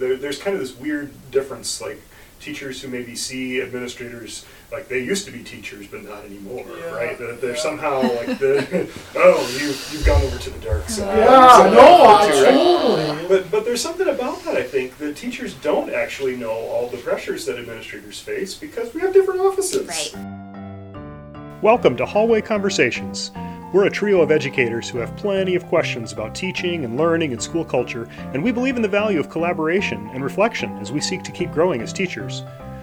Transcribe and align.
there, 0.00 0.16
there's 0.16 0.38
kind 0.38 0.54
of 0.54 0.60
this 0.60 0.76
weird 0.76 1.12
difference, 1.30 1.80
like 1.80 2.00
teachers 2.40 2.80
who 2.80 2.88
maybe 2.88 3.14
see 3.14 3.60
administrators 3.60 4.46
like 4.72 4.88
they 4.88 5.00
used 5.00 5.26
to 5.26 5.30
be 5.30 5.42
teachers 5.44 5.86
but 5.88 6.02
not 6.02 6.24
anymore, 6.24 6.64
Yeah, 6.78 6.94
right? 6.94 7.18
That 7.18 7.40
they're 7.40 7.54
yeah. 7.54 7.60
somehow 7.60 8.00
like 8.00 8.38
the 8.38 8.88
oh 9.16 9.58
you 9.60 9.66
you've 9.66 10.04
gone 10.06 10.22
over 10.22 10.38
to 10.38 10.50
the 10.50 10.58
dark 10.60 10.88
side. 10.88 11.18
Yeah, 11.18 11.56
Something 11.56 11.74
no, 11.74 11.80
like 11.80 12.08
I 12.22 12.26
that 12.28 12.34
too, 12.34 12.44
right? 12.44 12.54
totally. 12.54 13.28
But 13.28 13.50
but 13.50 13.64
there's 13.66 13.82
something 13.82 14.08
about 14.08 14.42
that 14.44 14.56
I 14.56 14.62
think 14.62 14.96
that 14.98 15.16
teachers 15.16 15.54
don't 15.54 15.92
actually 15.92 16.36
know 16.36 16.50
all 16.52 16.88
the 16.88 16.96
pressures 16.96 17.44
that 17.46 17.58
administrators 17.58 18.18
face 18.18 18.54
because 18.54 18.94
we 18.94 19.02
have 19.02 19.12
different 19.12 19.40
offices. 19.40 19.86
Right. 20.14 21.62
Welcome 21.62 21.94
to 21.98 22.06
Hallway 22.06 22.40
Conversations. 22.40 23.32
We're 23.72 23.86
a 23.86 23.90
trio 23.90 24.20
of 24.20 24.32
educators 24.32 24.88
who 24.88 24.98
have 24.98 25.16
plenty 25.16 25.54
of 25.54 25.64
questions 25.68 26.10
about 26.10 26.34
teaching 26.34 26.84
and 26.84 26.96
learning 26.96 27.30
and 27.30 27.40
school 27.40 27.64
culture, 27.64 28.08
and 28.34 28.42
we 28.42 28.50
believe 28.50 28.74
in 28.74 28.82
the 28.82 28.88
value 28.88 29.20
of 29.20 29.30
collaboration 29.30 30.10
and 30.12 30.24
reflection 30.24 30.76
as 30.78 30.90
we 30.90 31.00
seek 31.00 31.22
to 31.22 31.30
keep 31.30 31.52
growing 31.52 31.80
as 31.80 31.92
teachers. 31.92 32.42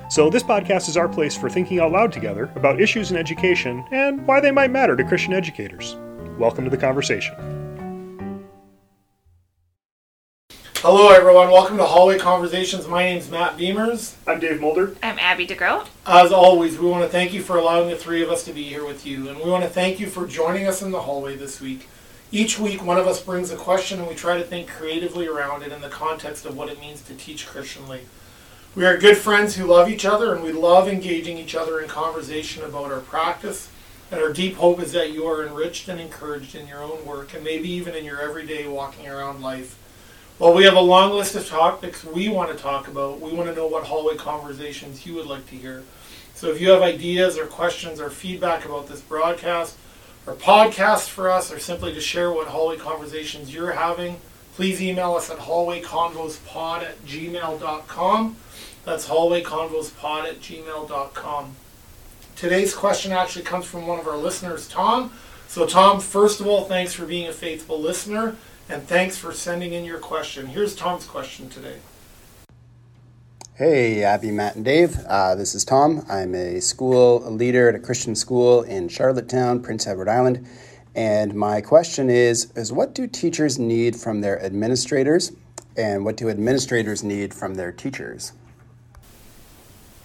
So, 0.09 0.29
this 0.29 0.43
podcast 0.43 0.87
is 0.87 0.95
our 0.95 1.09
place 1.09 1.35
for 1.35 1.49
thinking 1.49 1.81
out 1.81 1.91
loud 1.91 2.13
together 2.13 2.49
about 2.55 2.79
issues 2.79 3.11
in 3.11 3.17
education 3.17 3.85
and 3.91 4.25
why 4.25 4.39
they 4.39 4.49
might 4.49 4.71
matter 4.71 4.95
to 4.95 5.03
Christian 5.03 5.33
educators. 5.33 5.97
Welcome 6.37 6.63
to 6.63 6.69
the 6.69 6.77
conversation. 6.77 7.66
Hello, 10.89 11.09
everyone. 11.09 11.51
Welcome 11.51 11.75
to 11.79 11.83
Hallway 11.83 12.17
Conversations. 12.17 12.87
My 12.87 13.03
name's 13.03 13.29
Matt 13.29 13.57
Beimers. 13.57 14.13
I'm 14.25 14.39
Dave 14.39 14.61
Mulder. 14.61 14.95
I'm 15.03 15.19
Abby 15.19 15.45
DeGroat. 15.45 15.87
As 16.05 16.31
always, 16.31 16.79
we 16.79 16.87
want 16.87 17.03
to 17.03 17.09
thank 17.09 17.33
you 17.33 17.41
for 17.41 17.57
allowing 17.57 17.89
the 17.89 17.97
three 17.97 18.23
of 18.23 18.29
us 18.29 18.45
to 18.45 18.53
be 18.53 18.63
here 18.63 18.85
with 18.85 19.05
you, 19.05 19.27
and 19.27 19.37
we 19.37 19.49
want 19.49 19.65
to 19.65 19.69
thank 19.69 19.99
you 19.99 20.07
for 20.07 20.25
joining 20.25 20.65
us 20.65 20.81
in 20.81 20.91
the 20.91 21.01
hallway 21.01 21.35
this 21.35 21.59
week. 21.59 21.89
Each 22.31 22.57
week, 22.57 22.85
one 22.85 22.97
of 22.97 23.05
us 23.05 23.21
brings 23.21 23.51
a 23.51 23.57
question, 23.57 23.99
and 23.99 24.07
we 24.07 24.15
try 24.15 24.37
to 24.37 24.45
think 24.45 24.69
creatively 24.69 25.27
around 25.27 25.61
it 25.61 25.73
in 25.73 25.81
the 25.81 25.89
context 25.89 26.45
of 26.45 26.55
what 26.55 26.69
it 26.69 26.79
means 26.79 27.01
to 27.01 27.15
teach 27.15 27.45
Christianly. 27.45 28.03
We 28.73 28.85
are 28.85 28.95
good 28.95 29.17
friends 29.17 29.57
who 29.57 29.65
love 29.65 29.89
each 29.89 30.05
other, 30.05 30.33
and 30.33 30.41
we 30.41 30.53
love 30.53 30.87
engaging 30.87 31.37
each 31.37 31.53
other 31.53 31.81
in 31.81 31.89
conversation 31.89 32.63
about 32.63 32.93
our 32.93 33.01
practice. 33.01 33.69
And 34.09 34.21
our 34.21 34.31
deep 34.31 34.55
hope 34.55 34.79
is 34.79 34.93
that 34.93 35.11
you 35.11 35.25
are 35.25 35.45
enriched 35.45 35.89
and 35.89 35.99
encouraged 35.99 36.55
in 36.55 36.65
your 36.65 36.81
own 36.81 37.03
work, 37.05 37.33
and 37.33 37.43
maybe 37.43 37.69
even 37.71 37.93
in 37.93 38.05
your 38.05 38.21
everyday 38.21 38.69
walking 38.69 39.09
around 39.09 39.41
life. 39.41 39.77
Well, 40.39 40.53
we 40.53 40.65
have 40.65 40.75
a 40.75 40.81
long 40.81 41.13
list 41.13 41.35
of 41.35 41.47
topics 41.47 42.03
we 42.03 42.29
want 42.29 42.55
to 42.55 42.63
talk 42.63 42.87
about. 42.87 43.19
We 43.19 43.33
want 43.33 43.49
to 43.49 43.55
know 43.55 43.65
what 43.65 43.85
hallway 43.85 44.17
conversations 44.17 45.03
you 45.03 45.15
would 45.15 45.25
like 45.25 45.49
to 45.49 45.55
hear. 45.55 45.83
So 46.35 46.51
if 46.51 46.61
you 46.61 46.69
have 46.69 46.83
ideas 46.83 47.39
or 47.39 47.47
questions 47.47 47.99
or 47.99 48.11
feedback 48.11 48.63
about 48.63 48.87
this 48.87 49.01
broadcast 49.01 49.75
or 50.27 50.35
podcast 50.35 51.09
for 51.09 51.31
us, 51.31 51.51
or 51.51 51.57
simply 51.57 51.91
to 51.91 51.99
share 51.99 52.31
what 52.31 52.49
hallway 52.49 52.77
conversations 52.77 53.51
you're 53.51 53.71
having, 53.71 54.17
please 54.53 54.79
email 54.79 55.15
us 55.15 55.31
at 55.31 55.39
hallwayconvospod 55.39 56.83
at 56.83 57.03
gmail.com. 57.03 58.35
That's 58.85 59.07
hallwayconvospod 59.07 60.29
at 60.29 60.39
gmail.com. 60.39 61.55
Today's 62.35 62.75
question 62.75 63.11
actually 63.11 63.45
comes 63.45 63.65
from 63.65 63.87
one 63.87 63.99
of 63.99 64.07
our 64.07 64.17
listeners, 64.17 64.67
Tom. 64.67 65.11
So, 65.47 65.65
Tom, 65.65 65.99
first 65.99 66.41
of 66.41 66.45
all, 66.45 66.65
thanks 66.65 66.93
for 66.93 67.07
being 67.07 67.27
a 67.27 67.33
faithful 67.33 67.81
listener. 67.81 68.35
And 68.69 68.83
thanks 68.83 69.17
for 69.17 69.31
sending 69.31 69.71
in 69.71 69.85
your 69.85 69.97
question. 69.97 70.47
Here's 70.47 70.75
Tom's 70.75 71.05
question 71.05 71.49
today. 71.49 71.77
Hey, 73.55 74.03
Abby, 74.03 74.29
Matt, 74.29 74.55
and 74.55 74.65
Dave. 74.65 74.97
Uh, 75.07 75.35
this 75.35 75.55
is 75.55 75.63
Tom. 75.63 76.05
I'm 76.09 76.35
a 76.35 76.59
school 76.59 77.21
leader 77.31 77.69
at 77.69 77.75
a 77.75 77.79
Christian 77.79 78.13
school 78.13 78.63
in 78.63 78.89
Charlottetown, 78.89 79.63
Prince 79.63 79.87
Edward 79.87 80.09
Island. 80.09 80.45
And 80.95 81.33
my 81.33 81.61
question 81.61 82.09
is, 82.09 82.51
is 82.55 82.73
what 82.73 82.93
do 82.93 83.07
teachers 83.07 83.57
need 83.57 83.95
from 83.95 84.19
their 84.19 84.43
administrators? 84.43 85.31
And 85.77 86.03
what 86.03 86.17
do 86.17 86.29
administrators 86.29 87.03
need 87.03 87.33
from 87.33 87.55
their 87.55 87.71
teachers? 87.71 88.33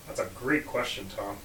That's 0.06 0.20
a 0.20 0.28
great 0.36 0.66
question, 0.66 1.06
Tom. 1.16 1.36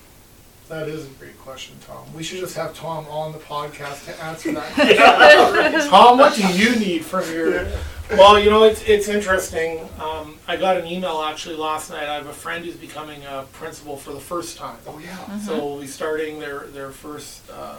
That 0.70 0.90
is 0.90 1.06
a 1.06 1.10
great 1.12 1.38
question, 1.40 1.78
Tom. 1.88 2.14
We 2.14 2.24
should 2.24 2.40
just 2.40 2.56
have 2.58 2.76
Tom 2.76 3.08
on 3.08 3.32
the 3.32 3.38
podcast 3.38 4.04
to 4.06 4.24
answer 4.24 4.52
that. 4.52 4.74
question. 4.74 5.90
Tom, 5.90 6.18
what 6.18 6.36
do 6.36 6.46
you 6.54 6.76
need 6.76 7.06
from 7.06 7.32
your? 7.32 7.68
Well, 8.12 8.38
you 8.38 8.50
know, 8.50 8.64
it's 8.64 8.82
it's 8.84 9.08
interesting. 9.08 9.88
Um, 10.02 10.38
I 10.46 10.58
got 10.58 10.76
an 10.76 10.86
email 10.86 11.22
actually 11.22 11.56
last 11.56 11.90
night. 11.90 12.04
I 12.04 12.16
have 12.16 12.28
a 12.28 12.34
friend 12.34 12.66
who's 12.66 12.76
becoming 12.76 13.24
a 13.24 13.46
principal 13.54 13.96
for 13.96 14.12
the 14.12 14.20
first 14.20 14.58
time. 14.58 14.78
Oh 14.86 15.00
yeah. 15.00 15.40
So 15.40 15.56
we'll 15.56 15.80
be 15.80 15.88
starting 15.88 16.40
their 16.40 16.68
their 16.68 16.92
first 16.92 17.50
uh, 17.50 17.76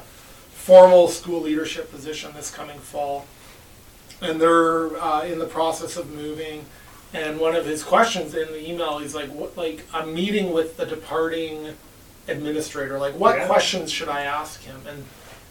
formal 0.50 1.08
school 1.08 1.42
leadership 1.42 1.90
position 1.90 2.32
this 2.34 2.50
coming 2.50 2.78
fall, 2.78 3.26
and 4.22 4.40
they're 4.40 4.96
uh, 4.98 5.24
in 5.24 5.38
the 5.38 5.46
process 5.46 5.98
of 5.98 6.10
moving. 6.10 6.64
And 7.12 7.38
one 7.38 7.54
of 7.54 7.64
his 7.66 7.82
questions 7.82 8.34
in 8.34 8.48
the 8.48 8.70
email, 8.70 8.98
he's 8.98 9.14
like, 9.14 9.30
"What? 9.30 9.58
Like, 9.58 9.84
I'm 9.92 10.14
meeting 10.14 10.52
with 10.52 10.78
the 10.78 10.86
departing 10.86 11.74
administrator. 12.28 12.98
Like, 12.98 13.14
what 13.14 13.36
Yeah. 13.36 13.46
questions 13.46 13.90
should 13.90 14.08
I 14.08 14.22
ask 14.22 14.62
him?" 14.62 14.80
And 14.88 15.04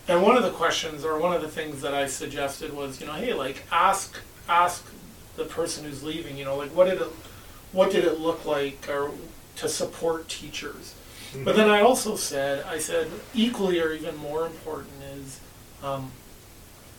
and 0.10 0.22
one 0.24 0.38
of 0.38 0.44
the 0.44 0.52
questions, 0.52 1.04
or 1.04 1.18
one 1.20 1.36
of 1.36 1.42
the 1.42 1.50
things 1.50 1.82
that 1.82 1.94
I 1.94 2.08
suggested 2.08 2.74
was, 2.74 3.02
you 3.02 3.08
know, 3.08 3.14
hey, 3.14 3.34
like, 3.34 3.64
ask 3.72 4.18
ask 4.48 4.86
the 5.36 5.44
person 5.44 5.84
who's 5.84 6.02
leaving, 6.02 6.38
you 6.38 6.46
know, 6.46 6.56
like, 6.56 6.74
what 6.74 6.86
did 6.86 7.02
it 7.02 7.08
what 7.74 7.92
did 7.92 8.06
it 8.06 8.20
look 8.20 8.46
like, 8.46 8.88
or 8.90 9.12
to 9.58 9.68
support 9.68 10.30
teachers. 10.30 10.94
But 11.44 11.56
then 11.58 11.70
I 11.70 11.82
also 11.82 12.16
said, 12.16 12.64
I 12.66 12.80
said, 12.80 13.10
equally 13.36 13.80
or 13.82 13.92
even 13.92 14.16
more 14.16 14.46
important 14.46 14.94
is 15.04 15.40
um, 15.84 16.12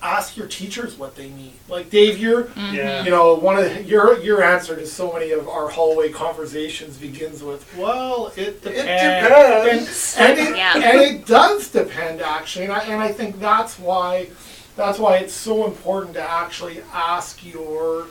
ask 0.00 0.36
your 0.36 0.46
teachers 0.46 0.96
what 0.96 1.16
they 1.16 1.28
need. 1.28 1.52
Like 1.68 1.90
Dave, 1.90 2.18
you're, 2.18 2.48
Yeah. 2.56 3.04
you 3.04 3.10
know, 3.10 3.34
one 3.34 3.58
of 3.58 3.88
your 3.88 4.18
your 4.20 4.42
answer 4.42 4.76
to 4.76 4.86
so 4.86 5.12
many 5.12 5.32
of 5.32 5.48
our 5.48 5.68
hallway 5.68 6.10
conversations 6.10 6.96
begins 6.96 7.42
with, 7.42 7.64
"Well, 7.76 8.32
it 8.36 8.62
depends," 8.62 9.28
depends. 9.28 10.16
and, 10.18 10.38
and, 10.38 10.48
it, 10.48 10.56
Yeah. 10.56 10.74
and 10.76 11.00
it 11.00 11.26
does 11.26 11.68
depend 11.68 12.22
actually, 12.22 12.66
and 12.66 12.74
I, 12.74 12.80
and 12.84 13.02
I 13.02 13.12
think 13.12 13.40
that's 13.40 13.78
why 13.78 14.28
that's 14.76 14.98
why 15.00 15.16
it's 15.16 15.34
so 15.34 15.66
important 15.66 16.14
to 16.14 16.22
actually 16.22 16.80
ask 16.94 17.44
your 17.44 18.06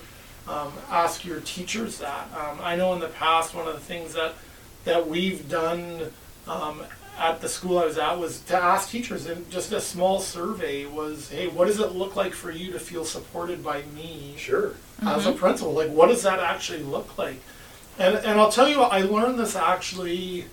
um, 0.49 0.71
ask 0.91 1.25
your 1.25 1.39
teachers 1.41 1.97
that. 1.99 2.29
Um, 2.37 2.59
I 2.61 2.75
know 2.75 2.93
in 2.93 2.99
the 2.99 3.07
past 3.09 3.53
one 3.55 3.67
of 3.67 3.73
the 3.73 3.79
things 3.79 4.13
that 4.13 4.33
that 4.85 5.07
we've 5.07 5.47
done 5.49 6.11
um, 6.47 6.81
at 7.17 7.41
the 7.41 7.49
school 7.49 7.79
I 7.79 7.85
was 7.85 7.97
at 7.97 8.19
was 8.19 8.41
to 8.41 8.55
ask 8.55 8.89
teachers, 8.89 9.25
and 9.25 9.49
just 9.49 9.71
a 9.71 9.81
small 9.81 10.19
survey 10.19 10.85
was, 10.85 11.29
hey, 11.29 11.47
what 11.47 11.65
does 11.67 11.79
it 11.79 11.93
look 11.93 12.15
like 12.15 12.33
for 12.33 12.51
you 12.51 12.71
to 12.73 12.79
feel 12.79 13.03
supported 13.05 13.63
by 13.63 13.81
me 13.95 14.35
Sure. 14.37 14.73
as 15.01 15.25
a 15.25 15.31
principal? 15.31 15.73
Like, 15.73 15.89
what 15.89 16.07
does 16.09 16.23
that 16.23 16.39
actually 16.39 16.83
look 16.83 17.17
like? 17.17 17.41
And 17.99 18.15
and 18.17 18.39
I'll 18.39 18.51
tell 18.51 18.69
you, 18.69 18.81
I 18.81 19.01
learned 19.01 19.39
this 19.39 19.55
actually. 19.55 20.45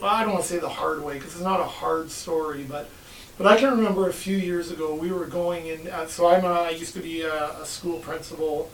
Well, 0.00 0.10
I 0.10 0.22
don't 0.24 0.32
want 0.32 0.44
to 0.44 0.48
say 0.50 0.58
the 0.58 0.68
hard 0.68 1.02
way 1.04 1.14
because 1.14 1.34
it's 1.34 1.42
not 1.42 1.60
a 1.60 1.64
hard 1.64 2.10
story, 2.10 2.64
but 2.68 2.88
but 3.36 3.46
I 3.46 3.58
can 3.58 3.70
remember 3.76 4.08
a 4.08 4.12
few 4.12 4.36
years 4.36 4.70
ago 4.70 4.94
we 4.94 5.12
were 5.12 5.26
going 5.26 5.66
in. 5.66 5.88
Uh, 5.88 6.06
so 6.06 6.26
I'm 6.28 6.44
a, 6.44 6.48
I 6.48 6.70
used 6.70 6.94
to 6.94 7.00
be 7.00 7.20
a, 7.22 7.60
a 7.60 7.66
school 7.66 7.98
principal, 7.98 8.70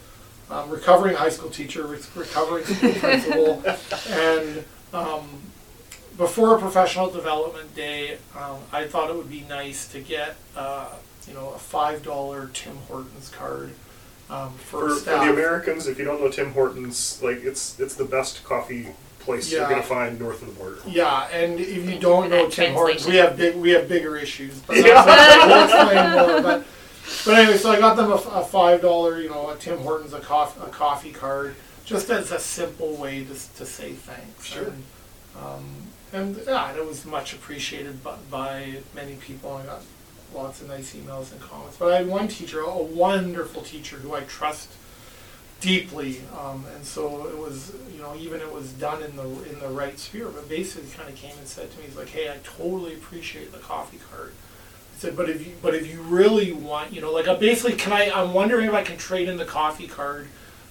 um, 0.50 0.70
recovering 0.70 1.16
high 1.16 1.30
school 1.30 1.50
teacher, 1.50 1.84
re- 1.86 1.98
recovering 2.14 2.64
school 2.64 2.92
principal, 2.94 3.64
and 4.10 4.64
um, 4.94 5.24
before 6.20 6.54
a 6.54 6.60
professional 6.60 7.10
development 7.10 7.74
day, 7.74 8.18
um, 8.36 8.58
I 8.72 8.86
thought 8.86 9.08
it 9.08 9.16
would 9.16 9.30
be 9.30 9.40
nice 9.48 9.88
to 9.92 10.00
get 10.00 10.36
uh, 10.54 10.90
you 11.26 11.32
know 11.32 11.48
a 11.54 11.58
five 11.58 12.02
dollar 12.02 12.50
Tim 12.52 12.76
Hortons 12.88 13.30
card 13.30 13.70
um, 14.28 14.52
for, 14.52 14.80
For, 14.80 14.88
for 14.90 14.94
staff. 15.00 15.24
the 15.24 15.32
Americans, 15.32 15.86
if 15.88 15.98
you 15.98 16.04
don't 16.04 16.20
know 16.20 16.30
Tim 16.30 16.52
Hortons, 16.52 17.20
like 17.22 17.42
it's 17.42 17.80
it's 17.80 17.94
the 17.94 18.04
best 18.04 18.44
coffee 18.44 18.88
place 19.20 19.50
you're 19.50 19.68
gonna 19.68 19.82
find 19.82 20.18
north 20.20 20.42
of 20.42 20.48
the 20.48 20.54
border. 20.54 20.78
Yeah, 20.86 21.26
and 21.32 21.58
if 21.58 21.88
you 21.88 21.98
don't 21.98 22.28
know 22.28 22.44
That 22.44 22.52
Tim 22.52 22.74
Hortons, 22.74 23.06
we 23.06 23.12
translation. 23.12 23.28
have 23.30 23.36
big 23.54 23.56
we 23.62 23.70
have 23.70 23.88
bigger 23.88 24.16
issues. 24.16 24.60
But 24.60 24.76
that's 24.76 25.46
we'll 25.46 25.64
explain 25.64 26.10
more. 26.12 26.42
But 26.42 26.66
but 27.24 27.34
anyway, 27.38 27.56
so 27.56 27.70
I 27.70 27.78
got 27.80 27.96
them 27.96 28.10
a, 28.12 28.14
a 28.14 28.44
five 28.44 28.82
dollar, 28.82 29.20
you 29.22 29.30
know, 29.30 29.48
a 29.50 29.56
Tim 29.56 29.78
Hortons 29.78 30.12
a 30.12 30.20
coffee 30.20 30.60
a 30.62 30.68
coffee 30.70 31.12
card, 31.12 31.54
just 31.86 32.10
as 32.10 32.30
a 32.30 32.38
simple 32.38 32.94
way 32.96 33.24
to 33.24 33.32
to 33.56 33.64
say 33.64 33.92
thanks. 33.92 34.44
Sure. 34.44 34.64
And, 34.64 34.82
um, 35.42 35.64
and 36.12 36.40
yeah, 36.46 36.72
it 36.72 36.86
was 36.86 37.04
much 37.04 37.32
appreciated 37.32 38.02
by, 38.02 38.16
by 38.30 38.76
many 38.94 39.14
people. 39.14 39.54
I 39.54 39.66
got 39.66 39.82
lots 40.34 40.60
of 40.60 40.68
nice 40.68 40.94
emails 40.94 41.32
and 41.32 41.40
comments. 41.40 41.76
But 41.76 41.92
I 41.92 41.98
had 41.98 42.08
one 42.08 42.28
teacher, 42.28 42.60
a 42.60 42.76
wonderful 42.76 43.62
teacher 43.62 43.96
who 43.96 44.14
I 44.14 44.20
trust 44.22 44.70
deeply, 45.60 46.22
um, 46.38 46.64
and 46.74 46.84
so 46.84 47.26
it 47.26 47.36
was, 47.36 47.74
you 47.92 48.00
know, 48.00 48.14
even 48.16 48.40
it 48.40 48.52
was 48.52 48.72
done 48.72 49.02
in 49.02 49.16
the 49.16 49.28
in 49.50 49.58
the 49.60 49.68
right 49.68 49.98
spirit. 49.98 50.34
But 50.34 50.48
basically, 50.48 50.90
kind 50.90 51.08
of 51.08 51.14
came 51.14 51.36
and 51.38 51.46
said 51.46 51.70
to 51.70 51.78
me, 51.78 51.84
"He's 51.86 51.96
like, 51.96 52.08
hey, 52.08 52.30
I 52.30 52.38
totally 52.42 52.94
appreciate 52.94 53.52
the 53.52 53.58
coffee 53.58 54.00
card." 54.10 54.32
I 54.96 54.98
said, 54.98 55.16
"But 55.16 55.28
if 55.28 55.46
you 55.46 55.54
but 55.62 55.74
if 55.74 55.90
you 55.92 56.00
really 56.02 56.52
want, 56.52 56.92
you 56.92 57.00
know, 57.00 57.12
like, 57.12 57.28
I 57.28 57.34
basically, 57.34 57.76
can 57.76 57.92
I? 57.92 58.10
I'm 58.10 58.32
wondering 58.32 58.66
if 58.66 58.74
I 58.74 58.82
can 58.82 58.96
trade 58.96 59.28
in 59.28 59.36
the 59.36 59.44
coffee 59.44 59.86
card." 59.88 60.28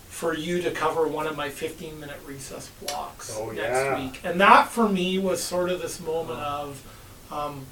For 0.09 0.35
you 0.35 0.61
to 0.63 0.71
cover 0.71 1.07
one 1.07 1.27
of 1.27 1.37
my 1.37 1.49
15 1.49 1.99
minute 1.99 2.19
recess 2.25 2.69
blocks 2.81 3.33
Oh, 3.39 3.51
next 3.51 3.77
yeah. 3.77 4.03
week. 4.03 4.19
And 4.23 4.41
that 4.41 4.67
for 4.67 4.89
me 4.89 5.17
was 5.17 5.41
sort 5.41 5.69
of 5.69 5.81
this 5.81 5.99
moment 6.01 6.39
uh-huh. 6.39 6.67
of, 6.67 7.31
um, 7.31 7.65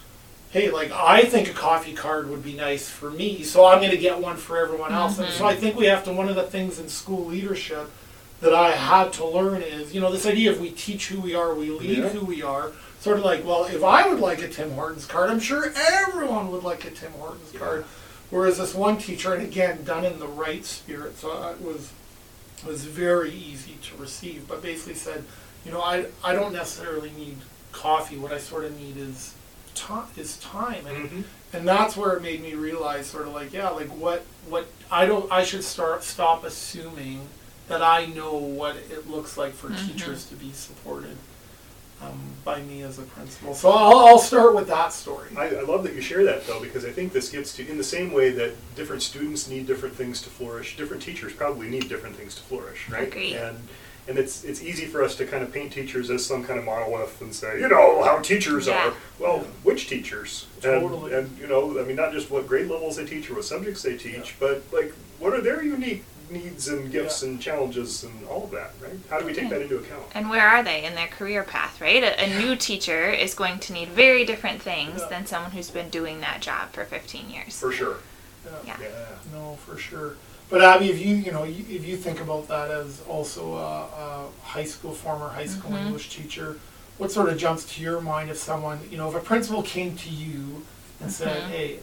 hey, 0.51 0.71
like 0.71 0.91
I 0.91 1.23
think 1.23 1.49
a 1.49 1.53
coffee 1.53 1.93
card 1.93 2.29
would 2.29 2.43
be 2.43 2.53
nice 2.53 2.89
for 2.89 3.11
me, 3.11 3.43
so 3.43 3.65
I'm 3.65 3.79
going 3.79 3.91
to 3.91 3.97
get 3.97 4.19
one 4.21 4.37
for 4.37 4.57
everyone 4.57 4.93
else. 4.93 5.19
And 5.19 5.27
so 5.29 5.45
I 5.45 5.53
mm-hmm. 5.53 5.61
think 5.61 5.75
we 5.77 5.87
have 5.87 6.03
to. 6.05 6.13
One 6.13 6.29
of 6.29 6.35
the 6.35 6.43
things 6.43 6.79
in 6.79 6.87
school 6.87 7.25
leadership 7.25 7.91
that 8.39 8.53
I 8.53 8.71
had 8.71 9.13
to 9.13 9.25
learn 9.25 9.61
is, 9.61 9.93
you 9.93 9.99
know, 9.99 10.11
this 10.11 10.25
idea 10.25 10.51
of 10.51 10.61
we 10.61 10.69
teach 10.69 11.07
who 11.07 11.19
we 11.19 11.33
are, 11.35 11.53
we 11.53 11.69
lead 11.71 11.97
Yeah. 11.97 12.09
who 12.09 12.25
we 12.25 12.43
are. 12.43 12.71
Sort 12.99 13.17
of 13.17 13.25
like, 13.25 13.45
well, 13.45 13.65
if 13.65 13.83
I 13.83 14.07
would 14.07 14.19
like 14.19 14.41
a 14.41 14.47
Tim 14.47 14.71
Hortons 14.71 15.05
card, 15.05 15.29
I'm 15.29 15.39
sure 15.39 15.71
everyone 15.75 16.51
would 16.51 16.63
like 16.63 16.85
a 16.85 16.91
Tim 16.91 17.11
Hortons 17.13 17.51
card. 17.57 17.85
Whereas 18.29 18.57
this 18.57 18.73
one 18.73 18.97
teacher, 18.97 19.33
and 19.33 19.43
again, 19.43 19.83
done 19.83 20.03
in 20.03 20.19
the 20.19 20.27
right 20.27 20.65
spirit, 20.65 21.17
so 21.17 21.31
uh, 21.31 21.51
it 21.51 21.61
was 21.61 21.91
was 22.65 22.85
very 22.85 23.31
easy 23.31 23.77
to 23.83 23.97
receive, 23.97 24.47
but 24.47 24.61
basically 24.61 24.95
said, 24.95 25.23
you 25.65 25.71
know, 25.71 25.81
I, 25.81 26.05
I 26.23 26.33
don't 26.33 26.53
necessarily 26.53 27.11
need 27.11 27.37
coffee. 27.71 28.17
What 28.17 28.31
I 28.31 28.37
sort 28.39 28.65
of 28.65 28.79
need 28.79 28.97
is 28.97 29.33
time. 29.75 30.07
Is 30.17 30.37
time, 30.37 30.85
and 30.87 31.09
Mhm. 31.09 31.23
and 31.53 31.67
that's 31.67 31.95
where 31.95 32.13
it 32.13 32.21
made 32.23 32.41
me 32.41 32.55
realize, 32.55 33.05
sort 33.07 33.27
of 33.27 33.33
like, 33.33 33.53
yeah, 33.53 33.69
like 33.69 33.89
what 33.89 34.23
what 34.47 34.67
I 34.89 35.05
don't. 35.05 35.31
I 35.31 35.43
should 35.43 35.63
start 35.63 36.03
stop 36.03 36.43
assuming 36.43 37.27
that 37.67 37.81
I 37.83 38.05
know 38.05 38.33
what 38.33 38.77
it 38.77 39.09
looks 39.09 39.37
like 39.37 39.53
for 39.53 39.69
teachers 39.69 40.25
to 40.27 40.35
be 40.35 40.51
supported 40.53 41.17
um, 42.01 42.19
by 42.45 42.61
me 42.61 42.83
as 42.83 42.99
a 42.99 43.03
principal. 43.03 43.53
So 43.53 43.69
I'll, 43.71 43.97
I'll 43.99 44.19
start 44.19 44.55
with 44.55 44.67
that 44.67 44.93
story. 44.93 45.29
I, 45.35 45.47
I 45.55 45.61
love 45.61 45.83
that 45.83 45.93
you 45.95 46.01
share 46.01 46.23
that 46.25 46.45
though, 46.45 46.59
because 46.61 46.85
I 46.85 46.91
think 46.91 47.11
this 47.13 47.29
gets 47.29 47.55
to, 47.55 47.67
in 47.67 47.77
the 47.77 47.83
same 47.83 48.11
way 48.13 48.29
that 48.31 48.53
different 48.75 49.01
students 49.01 49.49
need 49.49 49.65
different 49.67 49.95
things 49.95 50.21
to 50.21 50.29
flourish, 50.29 50.77
different 50.77 51.01
teachers 51.01 51.33
probably 51.33 51.67
need 51.69 51.89
different 51.89 52.15
things 52.15 52.35
to 52.35 52.41
flourish, 52.43 52.89
right? 52.89 53.07
Agreed. 53.07 53.35
And 53.35 53.57
and 54.09 54.17
it's 54.17 54.45
it's 54.45 54.61
easy 54.63 54.85
for 54.85 55.03
us 55.03 55.15
to 55.17 55.25
kind 55.25 55.43
of 55.43 55.51
paint 55.51 55.73
teachers 55.73 56.09
as 56.09 56.25
some 56.25 56.41
kind 56.43 56.57
of 56.57 56.63
monolith 56.63 57.19
and 57.19 57.33
say, 57.35 57.59
you 57.59 57.67
know, 57.67 58.03
how 58.03 58.19
teachers 58.19 58.67
Yeah. 58.67 58.89
are. 58.89 58.93
Well, 59.19 59.39
which 59.63 59.89
teachers? 59.89 60.45
Totally. 60.61 61.13
And, 61.13 61.27
and 61.27 61.37
you 61.37 61.47
know, 61.47 61.77
I 61.77 61.83
mean, 61.83 61.97
not 61.97 62.13
just 62.13 62.31
what 62.31 62.47
grade 62.47 62.69
levels 62.69 62.95
they 62.95 63.05
teach 63.05 63.29
or 63.29 63.33
what 63.35 63.43
subjects 63.43 63.81
they 63.81 63.97
teach, 63.97 64.35
but 64.39 64.61
like 64.71 64.93
what 65.19 65.33
are 65.33 65.41
their 65.41 65.61
unique 65.63 66.05
needs 66.29 66.67
and 66.67 66.91
gifts 66.91 67.21
Yeah. 67.23 67.29
and 67.29 67.41
challenges 67.41 68.03
and 68.03 68.25
all 68.27 68.45
of 68.45 68.51
that, 68.51 68.71
right? 68.81 68.97
How 69.09 69.19
do 69.19 69.25
we 69.25 69.33
take 69.33 69.49
that 69.49 69.61
into 69.61 69.77
account? 69.77 70.03
And 70.13 70.29
where 70.29 70.47
are 70.47 70.63
they 70.63 70.83
in 70.85 70.95
their 70.95 71.07
career 71.07 71.43
path, 71.43 71.79
right? 71.81 72.03
A, 72.03 72.23
a 72.23 72.39
new 72.39 72.55
teacher 72.55 73.09
is 73.09 73.33
going 73.33 73.59
to 73.59 73.73
need 73.73 73.89
very 73.89 74.25
different 74.25 74.61
things 74.61 75.01
Yeah. 75.01 75.07
than 75.09 75.25
someone 75.25 75.51
who's 75.51 75.69
been 75.69 75.89
doing 75.89 76.19
that 76.21 76.41
job 76.41 76.71
for 76.71 76.83
15 76.85 77.29
years. 77.29 77.59
For 77.59 77.71
sure. 77.71 77.97
Yeah. 78.65 78.77
Yeah. 78.81 78.87
No, 79.33 79.57
for 79.65 79.77
sure. 79.77 80.15
But 80.49 80.61
Abby, 80.63 80.89
if 80.89 80.99
you 81.05 81.15
you 81.15 81.31
know 81.33 81.43
you- 81.43 81.65
if 81.69 81.85
you 81.85 81.97
think 81.97 82.21
about 82.21 82.47
that 82.47 82.71
as 82.71 83.01
also 83.09 83.55
a, 83.55 83.81
a 83.83 84.27
high 84.43 84.63
school 84.63 84.93
former 84.93 85.27
high 85.27 85.45
school 85.47 85.71
Mhm. 85.71 85.87
English 85.87 86.15
teacher, 86.15 86.57
what 86.97 87.11
sort 87.11 87.27
of 87.29 87.37
jumps 87.37 87.65
to 87.75 87.81
your 87.81 87.99
mind 87.99 88.29
if 88.29 88.37
someone 88.37 88.79
you 88.89 88.97
know 88.97 89.09
if 89.09 89.15
a 89.15 89.19
principal 89.19 89.61
came 89.63 89.97
to 89.97 90.09
you 90.09 90.65
and 91.01 91.11
said, 91.11 91.43
Mhm. 91.43 91.49
"Hey, 91.49 91.79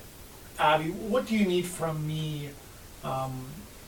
Abby, 0.58 0.88
what 0.90 1.26
do 1.26 1.36
you 1.36 1.44
need 1.44 1.66
from 1.66 2.06
me 2.06 2.50
um, 3.04 3.44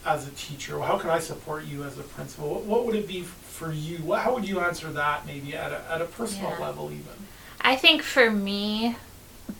as 0.06 0.26
a 0.26 0.30
teacher? 0.30 0.80
How 0.80 0.98
can 0.98 1.10
I 1.10 1.18
support 1.18 1.64
you 1.64 1.82
as 1.84 1.98
a 1.98 2.02
principal? 2.02 2.48
What, 2.54 2.64
what 2.64 2.86
would 2.86 2.94
it 2.94 3.08
be 3.08 3.22
for 3.22 3.72
you? 3.72 3.98
What, 3.98 4.20
how 4.20 4.34
would 4.34 4.48
you 4.48 4.60
answer 4.60 4.90
that 4.92 5.26
maybe 5.26 5.54
at 5.54 5.72
a 5.72 5.82
at 5.90 6.00
a 6.00 6.06
personal 6.06 6.50
Yeah. 6.52 6.60
level 6.60 6.90
even? 6.90 7.26
I 7.60 7.76
think 7.76 8.02
for 8.02 8.30
me, 8.30 8.96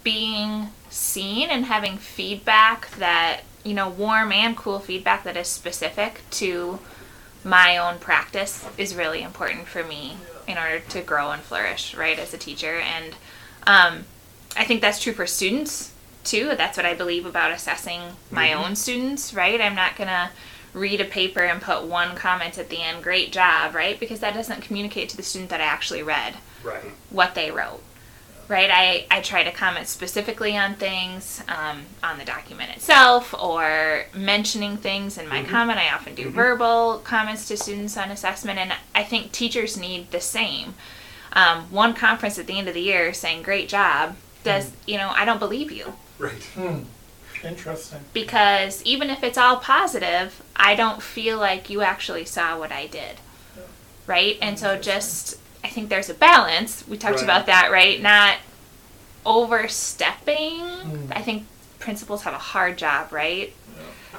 being 0.05 0.69
seen 0.91 1.51
and 1.51 1.65
having 1.65 1.99
feedback 1.99 2.91
that, 2.99 3.41
you 3.65 3.75
know, 3.75 3.89
warm 3.89 4.33
and 4.33 4.57
cool 4.57 4.79
feedback 4.79 5.25
that 5.25 5.37
is 5.37 5.49
specific 5.49 6.23
to 6.31 6.79
my 7.43 7.77
own 7.77 7.99
practice 7.99 8.65
is 8.79 8.95
really 8.95 9.23
important 9.23 9.67
for 9.67 9.83
me 9.83 10.17
in 10.47 10.57
order 10.59 10.81
to 10.81 11.01
grow 11.01 11.31
and 11.33 11.43
flourish, 11.43 11.95
right, 11.95 12.19
as 12.19 12.33
a 12.33 12.39
teacher. 12.39 12.79
And 12.81 13.15
um, 13.67 14.05
I 14.57 14.65
think 14.65 14.81
that's 14.81 15.03
true 15.03 15.13
for 15.13 15.27
students 15.27 15.93
too. 16.27 16.55
That's 16.57 16.77
what 16.77 16.85
I 16.87 16.95
believe 16.95 17.25
about 17.25 17.51
assessing 17.53 18.17
my 18.31 18.49
Mhm. 18.49 18.57
own 18.57 18.77
students, 18.77 19.33
right? 19.33 19.61
I'm 19.61 19.75
not 19.75 19.97
going 19.97 20.09
to 20.09 20.31
read 20.75 21.01
a 21.01 21.05
paper 21.07 21.41
and 21.41 21.63
put 21.63 21.85
one 21.85 22.15
comment 22.15 22.59
at 22.59 22.69
the 22.69 22.83
end, 22.83 23.03
great 23.03 23.33
job, 23.33 23.75
right? 23.75 23.99
Because 23.99 24.21
that 24.21 24.35
doesn't 24.35 24.61
communicate 24.63 25.09
to 25.09 25.17
the 25.17 25.23
student 25.23 25.49
that 25.51 25.61
I 25.61 25.65
actually 25.65 26.03
read 26.03 26.35
Right. 26.63 26.83
what 27.11 27.35
they 27.35 27.51
wrote. 27.51 27.83
Right? 28.49 28.71
I, 28.71 29.07
I 29.11 29.23
try 29.23 29.43
to 29.43 29.51
comment 29.51 29.89
specifically 29.89 30.57
on 30.57 30.75
things 30.77 31.43
um, 31.49 31.87
on 32.03 32.19
the 32.19 32.25
document 32.25 32.71
itself 32.77 33.35
or 33.35 34.05
mentioning 34.15 34.77
things 34.77 35.19
in 35.19 35.27
my 35.29 35.43
Mhm. 35.43 35.49
comment. 35.51 35.79
I 35.81 35.89
often 35.93 36.15
do 36.15 36.27
Mhm. 36.31 36.35
verbal 36.35 37.01
comments 37.03 37.49
to 37.49 37.57
students 37.57 37.97
on 37.97 38.11
assessment, 38.13 38.61
and 38.61 38.73
I 38.95 39.03
think 39.03 39.33
teachers 39.33 39.77
need 39.77 40.13
the 40.13 40.21
same. 40.21 40.75
Um, 41.33 41.67
one 41.73 41.93
conference 41.93 42.39
at 42.39 42.47
the 42.47 42.57
end 42.57 42.69
of 42.69 42.75
the 42.75 42.81
year 42.83 43.13
saying, 43.13 43.43
Great 43.43 43.69
job, 43.69 44.15
does, 44.45 44.71
you 44.87 44.97
know, 44.97 45.13
I 45.17 45.25
don't 45.25 45.41
believe 45.41 45.73
you 45.73 45.95
Right. 46.19 46.43
Hmm. 46.55 46.79
Interesting. 47.45 48.01
because 48.15 48.83
even 48.85 49.11
if 49.11 49.23
it's 49.23 49.37
all 49.39 49.59
positive, 49.59 50.43
I 50.57 50.75
don't 50.75 51.03
feel 51.03 51.39
like 51.39 51.69
you 51.69 51.83
actually 51.83 52.25
saw 52.25 52.59
what 52.59 52.73
I 52.73 52.87
did. 52.87 53.17
Yeah. 53.57 53.63
Right? 54.07 54.39
And 54.41 54.59
so 54.59 54.79
just 54.79 55.39
I 55.63 55.69
think 55.69 55.89
there's 55.91 56.09
a 56.09 56.15
balance. 56.15 56.87
We 56.89 56.97
talked 56.97 57.17
Right. 57.17 57.25
about 57.25 57.47
that, 57.47 57.71
right? 57.71 58.01
Not 58.01 58.39
overstepping. 59.27 60.61
Mm. 60.61 61.09
I 61.11 61.23
think 61.23 61.45
principals 61.79 62.23
have 62.23 62.35
a 62.35 62.39
hard 62.39 62.79
job, 62.79 63.13
right? 63.13 63.53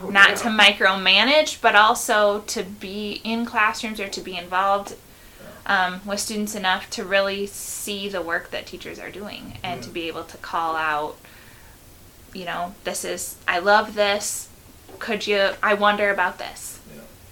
Oh, 0.02 0.10
Not 0.10 0.30
yeah. 0.30 0.36
to 0.36 0.48
micromanage, 0.50 1.60
but 1.62 1.76
also 1.76 2.42
to 2.48 2.64
be 2.64 3.20
in 3.24 3.46
classrooms 3.46 4.00
or 4.00 4.08
to 4.10 4.22
be 4.22 4.38
involved 4.38 4.96
um, 5.66 6.02
with 6.06 6.20
students 6.20 6.54
enough 6.56 6.90
to 6.92 7.04
really 7.04 7.48
see 7.48 8.08
the 8.08 8.22
work 8.22 8.52
that 8.52 8.68
teachers 8.68 9.00
are 9.00 9.10
doing 9.10 9.58
and 9.64 9.82
to 9.84 9.90
be 9.90 10.08
able 10.08 10.24
to 10.26 10.38
call 10.38 10.76
out, 10.76 11.18
you 12.38 12.46
know, 12.46 12.76
this 12.84 13.04
is, 13.04 13.36
I 13.48 13.58
love 13.60 13.96
this. 13.96 14.48
Could 15.00 15.26
you, 15.26 15.50
I 15.64 15.74
wonder 15.74 16.10
about 16.12 16.38
this. 16.38 16.80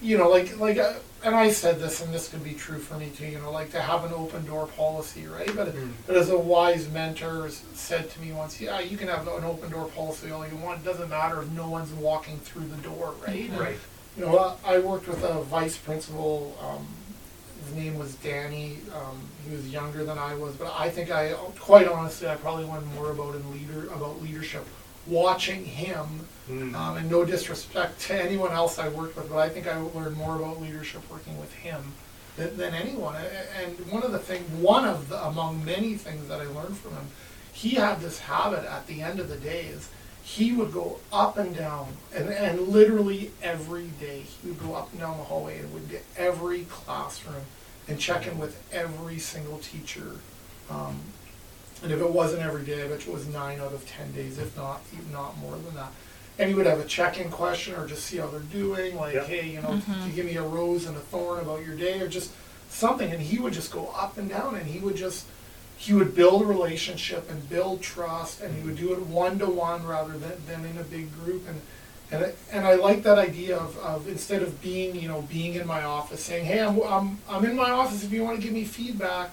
you 0.02 0.18
know, 0.18 0.30
like 0.30 0.60
like, 0.60 0.78
uh, 0.78 0.94
and 1.24 1.34
I 1.36 1.50
said 1.50 1.80
this, 1.80 2.02
and 2.04 2.14
this 2.14 2.28
could 2.30 2.44
be 2.44 2.54
true 2.54 2.78
for 2.78 2.96
me 2.96 3.10
too. 3.18 3.26
You 3.26 3.40
know, 3.40 3.52
like 3.52 3.72
to 3.72 3.82
have 3.82 4.04
an 4.04 4.14
open 4.14 4.46
door 4.46 4.68
policy, 4.68 5.26
right? 5.28 5.50
But 5.56 5.68
Mm. 5.76 5.92
but 6.08 6.16
as 6.18 6.30
a 6.30 6.38
wise 6.38 6.88
mentor 6.90 7.50
said 7.74 8.10
to 8.12 8.22
me 8.22 8.32
once, 8.32 8.60
yeah, 8.62 8.80
you 8.80 8.98
can 8.98 9.08
have 9.08 9.28
an 9.28 9.44
open 9.44 9.70
door 9.72 9.86
policy 10.00 10.30
all 10.32 10.46
you 10.48 10.56
want. 10.58 10.82
It 10.82 10.86
doesn't 10.86 11.10
matter 11.10 11.42
if 11.42 11.50
no 11.52 11.68
one's 11.70 11.92
walking 11.94 12.38
through 12.40 12.68
the 12.76 12.82
door, 12.90 13.14
right? 13.26 13.50
Right. 13.66 13.78
You 14.18 14.26
know, 14.26 14.56
I 14.66 14.76
I 14.76 14.80
worked 14.80 15.08
with 15.08 15.24
a 15.24 15.42
vice 15.58 15.78
principal. 15.78 16.56
Um, 16.66 16.86
his 17.64 17.74
name 17.82 17.98
was 17.98 18.14
Danny. 18.16 18.78
Um, 19.00 19.18
he 19.48 19.56
was 19.56 19.68
younger 19.80 20.04
than 20.10 20.20
I 20.20 20.36
was, 20.36 20.54
but 20.62 20.72
I 20.86 20.88
think 20.96 21.10
I, 21.10 21.34
quite 21.60 21.88
honestly, 21.88 22.28
I 22.28 22.36
probably 22.36 22.66
learned 22.66 22.88
more 22.94 23.10
about 23.16 23.34
in 23.38 23.44
leader 23.52 23.82
about 23.98 24.22
leadership 24.22 24.66
watching 25.08 25.66
him 25.66 26.28
Mm. 26.50 26.76
um, 26.76 26.98
and 26.98 27.10
no 27.10 27.26
disrespect 27.26 28.00
to 28.02 28.14
anyone 28.14 28.52
else 28.52 28.78
I 28.78 28.88
worked 28.90 29.16
with, 29.16 29.30
but 29.30 29.40
I 29.40 29.50
think 29.50 29.66
I 29.68 29.78
learned 29.78 30.16
more 30.16 30.36
about 30.36 30.62
leadership 30.62 31.02
working 31.10 31.40
with 31.40 31.52
him 31.54 31.94
than, 32.38 32.56
than 32.56 32.76
anyone. 32.76 33.16
And 33.60 33.76
one 33.92 34.04
of 34.04 34.12
the 34.12 34.20
things, 34.20 34.48
one 34.62 34.86
of 34.86 35.10
the, 35.10 35.26
among 35.26 35.66
many 35.66 35.96
things 35.96 36.28
that 36.28 36.40
I 36.40 36.46
learned 36.46 36.78
from 36.78 36.92
him, 36.92 37.08
he 37.52 37.72
had 37.72 38.00
this 38.00 38.20
habit 38.20 38.64
at 38.64 38.86
the 38.86 39.02
end 39.02 39.20
of 39.20 39.28
the 39.28 39.38
day 39.38 39.62
is 39.66 39.90
he 40.22 40.52
would 40.52 40.72
go 40.72 41.00
up 41.12 41.36
and 41.40 41.58
down, 41.58 41.88
and, 42.14 42.30
and 42.30 42.68
literally 42.68 43.32
every 43.42 43.88
day 44.00 44.20
he 44.22 44.50
would 44.50 44.60
go 44.62 44.76
up 44.76 44.92
and 44.92 45.02
down 45.02 45.18
the 45.18 45.24
hallway 45.24 45.58
and 45.58 45.74
would 45.74 45.90
get 45.90 46.04
every 46.16 46.66
classroom 46.66 47.46
and 47.88 48.00
check 48.00 48.28
in 48.28 48.38
with 48.38 48.62
every 48.72 49.18
single 49.18 49.58
teacher. 49.58 50.12
Um, 50.70 51.00
and 51.86 51.94
if 51.94 52.02
it 52.02 52.12
wasn't 52.12 52.42
every 52.42 52.64
day, 52.64 52.84
I 52.84 52.88
bet 52.88 53.06
you 53.06 53.12
it 53.12 53.16
was 53.16 53.28
nine 53.28 53.60
out 53.60 53.72
of 53.74 53.88
ten 53.88 54.12
days, 54.12 54.38
if 54.40 54.56
not, 54.58 54.82
if 54.92 55.12
not 55.12 55.38
more 55.38 55.56
than 55.56 55.76
that. 55.76 55.92
And 56.38 56.50
he 56.50 56.56
would 56.56 56.66
have 56.66 56.80
a 56.80 56.86
check-in 56.86 57.30
question 57.30 57.76
or 57.76 57.88
just 57.88 58.04
see 58.06 58.18
how 58.18 58.28
they're 58.28 58.40
doing, 58.42 58.96
like, 58.96 59.14
Yeah. 59.14 59.24
hey, 59.24 59.48
you 59.48 59.62
know, 59.62 59.80
can 59.86 60.08
you 60.08 60.14
give 60.14 60.26
me 60.26 60.36
a 60.36 60.42
rose 60.42 60.86
and 60.88 60.98
a 60.98 61.00
thorn 61.00 61.40
about 61.40 61.66
your 61.66 61.76
day, 61.76 62.02
or 62.02 62.08
just 62.08 62.32
something. 62.70 63.12
And 63.12 63.22
he 63.22 63.40
would 63.40 63.54
just 63.54 63.72
go 63.72 63.94
up 63.96 64.18
and 64.18 64.28
down, 64.28 64.56
and 64.56 64.66
he 64.66 64.80
would 64.80 64.96
just, 64.98 65.26
he 65.78 65.94
would 65.94 66.16
build 66.16 66.42
a 66.42 66.46
relationship 66.46 67.30
and 67.30 67.48
build 67.48 67.82
trust, 67.82 68.42
and 68.42 68.54
he 68.58 68.62
would 68.64 68.78
do 68.78 68.92
it 68.94 69.00
one 69.06 69.38
to 69.40 69.46
one 69.46 69.86
rather 69.86 70.18
than, 70.18 70.34
than 70.48 70.66
in 70.66 70.78
a 70.78 70.84
big 70.84 71.08
group. 71.24 71.48
And 71.48 71.62
and 72.12 72.24
I, 72.26 72.34
and 72.52 72.68
I 72.68 72.76
like 72.76 73.02
that 73.04 73.18
idea 73.18 73.58
of, 73.58 73.78
of 73.80 74.08
instead 74.08 74.44
of 74.44 74.62
being, 74.62 74.96
you 74.96 75.08
know, 75.08 75.24
being 75.24 75.56
in 75.56 75.66
my 75.66 75.84
office 75.84 76.24
saying, 76.24 76.46
hey, 76.46 76.60
I'm, 76.62 76.80
I'm, 76.84 77.18
I'm 77.28 77.44
in 77.46 77.56
my 77.56 77.72
office 77.72 78.04
if 78.04 78.12
you 78.14 78.24
want 78.24 78.36
to 78.38 78.44
give 78.44 78.54
me 78.54 78.64
feedback. 78.64 79.32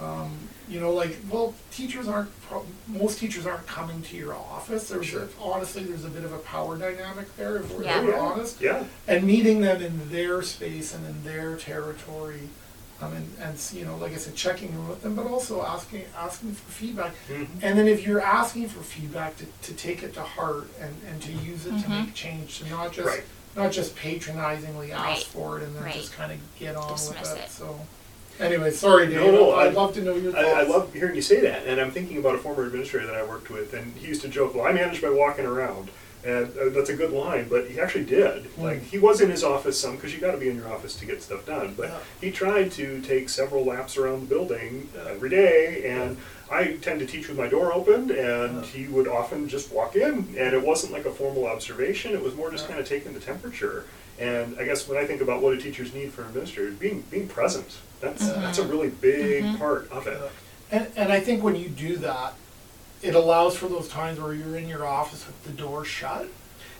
Um, 0.00 0.36
you 0.72 0.80
know, 0.80 0.90
like, 0.90 1.16
well, 1.30 1.54
teachers 1.70 2.08
aren't, 2.08 2.30
pro- 2.42 2.64
most 2.88 3.18
teachers 3.18 3.46
aren't 3.46 3.66
coming 3.66 4.00
to 4.02 4.16
your 4.16 4.32
office. 4.34 4.88
There's, 4.88 5.04
Sure. 5.06 5.28
honestly, 5.38 5.84
there's 5.84 6.06
a 6.06 6.08
bit 6.08 6.24
of 6.24 6.32
a 6.32 6.38
power 6.38 6.78
dynamic 6.78 7.34
there, 7.36 7.56
if 7.58 7.70
we're, 7.70 7.84
Yeah. 7.84 8.02
if 8.08 8.14
honest. 8.18 8.60
Yeah. 8.60 8.84
And 9.06 9.24
meeting 9.26 9.60
them 9.60 9.82
in 9.82 10.10
their 10.10 10.40
space 10.40 10.94
and 10.94 11.04
in 11.06 11.24
their 11.24 11.56
territory. 11.56 12.48
Um, 13.02 13.12
and, 13.14 13.32
and, 13.40 13.58
you 13.74 13.84
know, 13.84 13.96
like 13.98 14.12
I 14.12 14.16
said, 14.16 14.34
checking 14.34 14.68
in 14.70 14.88
with 14.88 15.02
them, 15.02 15.14
but 15.16 15.26
also 15.26 15.62
asking, 15.62 16.04
asking 16.16 16.54
for 16.54 16.72
feedback. 16.72 17.12
Mhm. 17.28 17.48
And 17.60 17.78
then 17.78 17.86
if 17.88 18.06
you're 18.06 18.20
asking 18.22 18.68
for 18.68 18.80
feedback, 18.80 19.36
to, 19.38 19.44
to 19.62 19.74
take 19.74 20.02
it 20.02 20.14
to 20.14 20.22
heart 20.22 20.68
and, 20.80 20.94
and 21.08 21.20
to 21.22 21.32
use 21.32 21.66
it 21.66 21.70
to 21.70 21.86
Mhm. 21.88 22.04
make 22.06 22.14
change, 22.14 22.60
to 22.60 22.70
not 22.70 22.92
just 22.92 23.08
Right. 23.08 23.24
not 23.56 23.72
just 23.72 23.94
patronizingly 23.96 24.92
ask 24.92 25.04
Right. 25.04 25.24
for 25.24 25.58
it 25.58 25.64
and 25.64 25.74
then 25.76 25.82
Right. 25.82 25.94
just 25.94 26.12
kind 26.14 26.32
of 26.32 26.38
get 26.58 26.76
on 26.76 26.92
Dismiss 26.94 27.20
with 27.30 27.38
it. 27.38 27.44
it. 27.44 27.50
So, 27.50 27.80
anyway, 28.40 28.70
sorry, 28.70 29.06
No, 29.08 29.24
Dave. 29.24 29.32
no, 29.34 29.54
I'd 29.54 29.68
I- 29.68 29.70
love 29.70 29.94
to 29.94 30.02
know 30.02 30.14
your 30.16 30.32
thoughts. 30.32 30.44
I, 30.46 30.60
I 30.60 30.62
love 30.64 30.92
hearing 30.92 31.14
you 31.14 31.22
say 31.22 31.40
that, 31.40 31.66
and 31.66 31.80
I'm 31.80 31.90
thinking 31.90 32.18
about 32.18 32.34
a 32.34 32.38
former 32.38 32.64
administrator 32.64 33.06
that 33.06 33.14
I 33.16 33.24
worked 33.24 33.50
with, 33.50 33.72
and 33.74 33.94
he 33.96 34.08
used 34.08 34.22
to 34.22 34.28
joke, 34.28 34.54
"Well, 34.54 34.66
I 34.66 34.72
manage 34.72 35.00
by 35.02 35.10
walking 35.10 35.46
around." 35.46 35.90
And 36.24 36.56
uh, 36.56 36.68
that's 36.68 36.88
a 36.88 36.94
good 36.96 37.10
line, 37.10 37.48
but 37.48 37.68
he 37.68 37.80
actually 37.80 38.04
did. 38.04 38.44
Hmm. 38.46 38.62
Like 38.62 38.82
he 38.84 38.98
was 38.98 39.20
in 39.20 39.28
his 39.28 39.42
office 39.42 39.80
some 39.80 39.96
because 39.96 40.14
you 40.14 40.20
got 40.20 40.30
to 40.30 40.38
be 40.38 40.48
in 40.48 40.54
your 40.56 40.72
office 40.72 40.94
to 41.00 41.04
get 41.04 41.20
stuff 41.20 41.44
done. 41.44 41.74
But 41.76 41.88
Yeah. 41.88 41.98
he 42.20 42.30
tried 42.30 42.70
to 42.72 43.00
take 43.00 43.28
several 43.28 43.64
laps 43.64 43.96
around 43.96 44.20
the 44.20 44.26
building 44.26 44.88
every 45.08 45.30
day, 45.30 45.82
and 45.84 46.16
I 46.52 46.76
tend 46.76 47.00
to 47.00 47.06
teach 47.06 47.28
with 47.28 47.38
my 47.38 47.48
door 47.48 47.72
open, 47.72 48.10
and 48.10 48.56
Yeah. 48.56 48.62
he 48.62 48.86
would 48.86 49.08
often 49.08 49.48
just 49.48 49.72
walk 49.72 49.96
in, 49.96 50.34
and 50.38 50.54
it 50.54 50.62
wasn't 50.62 50.92
like 50.92 51.06
a 51.06 51.10
formal 51.10 51.46
observation. 51.46 52.12
It 52.12 52.22
was 52.22 52.34
more 52.34 52.50
just 52.50 52.64
uh-huh. 52.64 52.72
Yeah. 52.72 52.76
kind 52.76 52.80
of 52.80 52.88
taking 52.88 53.14
the 53.14 53.20
temperature. 53.20 53.86
And 54.18 54.56
I 54.58 54.64
guess 54.64 54.86
when 54.86 54.98
I 54.98 55.06
think 55.06 55.22
about 55.22 55.40
what 55.40 55.54
do 55.54 55.60
teachers 55.60 55.94
need 55.94 56.12
from 56.12 56.26
administrators, 56.26 56.74
being 56.74 57.02
being 57.10 57.26
present. 57.26 57.78
That's 58.00 58.28
uh-huh. 58.28 58.40
that's 58.40 58.58
a 58.58 58.64
really 58.64 58.90
big 58.90 59.44
mm-hmm. 59.44 59.56
part 59.56 59.90
of 59.90 60.06
it. 60.06 60.20
And, 60.70 60.86
and 60.96 61.12
I 61.12 61.20
think 61.20 61.42
when 61.42 61.56
you 61.56 61.68
do 61.68 61.96
that, 61.98 62.34
it 63.02 63.14
allows 63.14 63.56
for 63.56 63.68
those 63.68 63.88
times 63.88 64.20
where 64.20 64.34
you're 64.34 64.56
in 64.56 64.68
your 64.68 64.86
office 64.86 65.26
with 65.26 65.42
the 65.44 65.52
door 65.52 65.84
shut. 65.84 66.28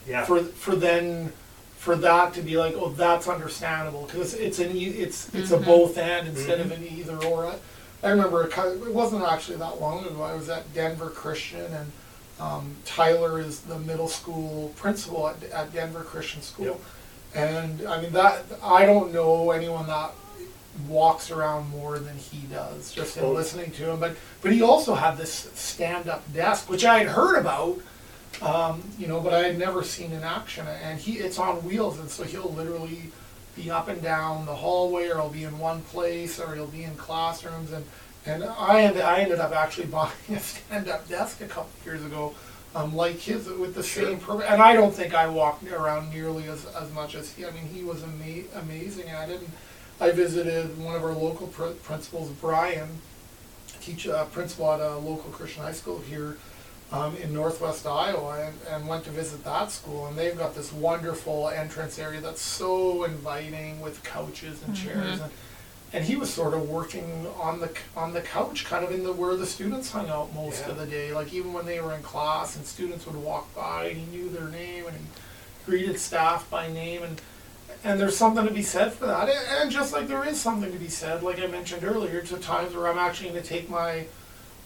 Yeah. 0.06 0.24
For 0.24 0.40
for 0.40 0.76
then 0.76 1.32
for 1.78 1.96
that 1.96 2.34
to 2.34 2.42
be 2.42 2.56
like, 2.56 2.74
oh, 2.76 2.90
that's 2.90 3.26
understandable 3.26 4.04
because 4.06 4.34
it's 4.34 4.58
an 4.58 4.76
e- 4.76 4.84
it's 4.86 5.34
it's 5.34 5.50
a 5.50 5.56
mm-hmm. 5.56 5.64
both 5.64 5.98
and 5.98 6.28
instead 6.28 6.60
of 6.60 6.68
mm-hmm. 6.68 6.84
an 6.84 6.98
either 6.98 7.24
or. 7.24 7.46
I, 7.46 7.54
I 8.02 8.10
remember 8.10 8.42
it, 8.44 8.50
kind 8.50 8.68
of- 8.72 8.86
it 8.86 8.92
wasn't 8.94 9.22
actually 9.24 9.58
that 9.58 9.80
long 9.80 10.04
ago. 10.04 10.22
I 10.22 10.34
was 10.34 10.48
at 10.48 10.72
Denver 10.74 11.08
Christian 11.10 11.72
and 11.72 11.92
um, 12.40 12.74
Tyler 12.84 13.38
is 13.40 13.60
the 13.60 13.78
middle 13.78 14.08
school 14.08 14.72
principal 14.76 15.28
at, 15.28 15.42
at 15.52 15.72
Denver 15.72 16.02
Christian 16.02 16.42
School. 16.42 16.66
Yep. 16.66 16.80
And 17.34 17.86
I 17.86 18.00
mean 18.02 18.12
that 18.12 18.44
I 18.62 18.84
don't 18.84 19.12
know 19.12 19.52
anyone 19.52 19.86
that 19.86 20.10
walks 20.88 21.30
around 21.30 21.68
more 21.70 21.98
than 21.98 22.16
he 22.16 22.38
does 22.48 22.92
just 22.92 23.16
in 23.16 23.22
Well- 23.22 23.32
listening 23.34 23.70
to 23.72 23.90
him. 23.92 24.00
But 24.00 24.16
but 24.40 24.52
he 24.52 24.62
also 24.62 24.94
had 24.94 25.16
this 25.16 25.50
stand 25.54 26.08
up 26.08 26.30
desk, 26.34 26.68
which 26.68 26.84
I 26.84 26.98
had 26.98 27.08
heard 27.08 27.38
about, 27.38 27.78
um, 28.40 28.82
you 28.98 29.06
know, 29.06 29.20
but 29.20 29.32
I 29.34 29.44
had 29.44 29.58
never 29.58 29.84
seen 29.84 30.10
in 30.12 30.22
action. 30.24 30.66
And 30.66 30.98
he 30.98 31.18
it's 31.18 31.38
on 31.38 31.62
wheels, 31.64 31.98
and 32.00 32.10
so 32.10 32.24
he'll 32.24 32.52
literally 32.52 33.12
be 33.56 33.70
up 33.70 33.88
and 33.88 34.02
down 34.02 34.46
the 34.46 34.54
hallway, 34.54 35.08
or 35.08 35.16
he'll 35.16 35.28
be 35.28 35.44
in 35.44 35.58
one 35.58 35.82
place, 35.82 36.40
or 36.40 36.54
he'll 36.54 36.66
be 36.66 36.84
in 36.84 36.94
classrooms. 36.96 37.72
And 37.72 37.84
and 38.24 38.44
I 38.44 38.82
ended, 38.82 39.02
I 39.02 39.20
ended 39.20 39.40
up 39.40 39.52
actually 39.52 39.86
buying 39.98 40.12
a 40.30 40.38
stand 40.38 40.88
up 40.88 41.08
desk 41.08 41.40
a 41.40 41.46
couple 41.46 41.70
years 41.84 42.04
ago. 42.04 42.34
Um, 42.74 42.96
like 42.96 43.16
his 43.16 43.48
with 43.48 43.74
the 43.74 43.82
same 43.82 44.18
purpose, 44.18 44.46
and 44.48 44.62
I 44.62 44.72
don't 44.72 44.94
think 44.94 45.14
I 45.14 45.26
walked 45.26 45.70
around 45.70 46.10
nearly 46.10 46.44
as, 46.48 46.64
as 46.74 46.90
much 46.92 47.14
as 47.14 47.30
he. 47.30 47.44
I 47.44 47.50
mean, 47.50 47.66
he 47.66 47.82
was 47.84 48.02
ama- 48.02 48.48
amazing, 48.62 49.08
and 49.08 49.18
I 49.18 49.26
didn't. 49.26 49.50
I 50.00 50.10
visited 50.10 50.78
one 50.78 50.96
of 50.96 51.04
our 51.04 51.12
local 51.12 51.48
pr- 51.48 51.76
principals, 51.82 52.30
Brian, 52.30 52.88
teach 53.82 54.06
a 54.06 54.26
principal 54.32 54.72
at 54.72 54.80
a 54.80 54.96
local 54.96 55.30
Christian 55.30 55.62
high 55.64 55.72
school 55.72 55.98
here 55.98 56.38
um, 56.92 57.16
in 57.16 57.32
northwest 57.32 57.86
Iowa, 57.86 58.46
and, 58.46 58.54
and 58.70 58.86
went 58.88 59.04
to 59.04 59.10
visit 59.10 59.42
that 59.44 59.70
school. 59.70 60.06
And 60.06 60.16
they've 60.16 60.36
got 60.36 60.54
this 60.54 60.72
wonderful 60.72 61.48
entrance 61.48 61.98
area 61.98 62.20
that's 62.20 62.42
so 62.42 63.04
inviting 63.04 63.80
with 63.80 64.02
couches 64.04 64.62
and 64.62 64.76
chairs. 64.76 65.20
And, 65.20 65.32
and 65.94 66.04
he 66.04 66.16
was 66.16 66.32
sort 66.32 66.54
of 66.54 66.68
working 66.70 67.26
on 67.40 67.60
the 67.60 67.70
on 67.96 68.12
the 68.14 68.20
couch, 68.22 68.64
kind 68.64 68.84
of 68.84 68.90
in 68.92 69.04
the 69.04 69.12
where 69.12 69.36
the 69.36 69.46
students 69.46 69.90
hung 69.90 70.08
out 70.08 70.34
most 70.34 70.66
of 70.66 70.78
the 70.78 70.86
day. 70.86 71.12
Like 71.12 71.32
even 71.34 71.52
when 71.52 71.66
they 71.66 71.80
were 71.80 71.92
in 71.94 72.02
class, 72.02 72.56
and 72.56 72.64
students 72.64 73.06
would 73.06 73.16
walk 73.16 73.54
by, 73.54 73.86
and 73.86 73.96
he 73.98 74.06
knew 74.16 74.28
their 74.30 74.48
name, 74.48 74.86
and 74.86 74.96
he 74.96 75.02
greeted 75.66 75.98
staff 75.98 76.48
by 76.50 76.70
name, 76.72 77.02
and 77.02 77.20
and 77.84 78.00
there's 78.00 78.16
something 78.16 78.46
to 78.46 78.52
be 78.52 78.62
said 78.62 78.92
for 78.92 79.06
that. 79.06 79.28
And- 79.28 79.62
And 79.62 79.70
just 79.70 79.92
like 79.92 80.08
there 80.08 80.24
is 80.26 80.40
something 80.40 80.72
to 80.72 80.78
be 80.78 80.88
said, 80.88 81.22
like 81.22 81.38
I 81.40 81.46
mentioned 81.46 81.84
earlier, 81.84 82.20
to 82.22 82.36
times 82.38 82.74
where 82.74 82.88
I'm 82.88 82.98
actually 82.98 83.30
going 83.30 83.42
to 83.42 83.48
take 83.48 83.68
my 83.68 84.06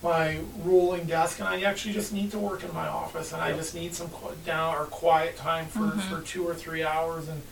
my 0.02 0.38
rolling 0.62 1.04
desk 1.04 1.40
and 1.40 1.48
I 1.48 1.62
actually 1.62 1.94
just 1.94 2.12
need 2.12 2.30
to 2.32 2.38
work 2.38 2.62
in 2.62 2.72
my 2.74 2.86
office 2.86 3.32
and 3.32 3.40
I 3.42 3.52
just 3.56 3.74
need 3.74 3.94
some 3.94 4.08
qu- 4.08 4.34
down 4.44 4.76
or 4.76 4.84
quiet 4.84 5.36
time 5.36 5.66
for, 5.66 5.80
mm-hmm. 5.80 6.00
for 6.14 6.20
two 6.22 6.46
or 6.46 6.54
three 6.54 6.82
hours 6.84 7.28
and 7.28 7.42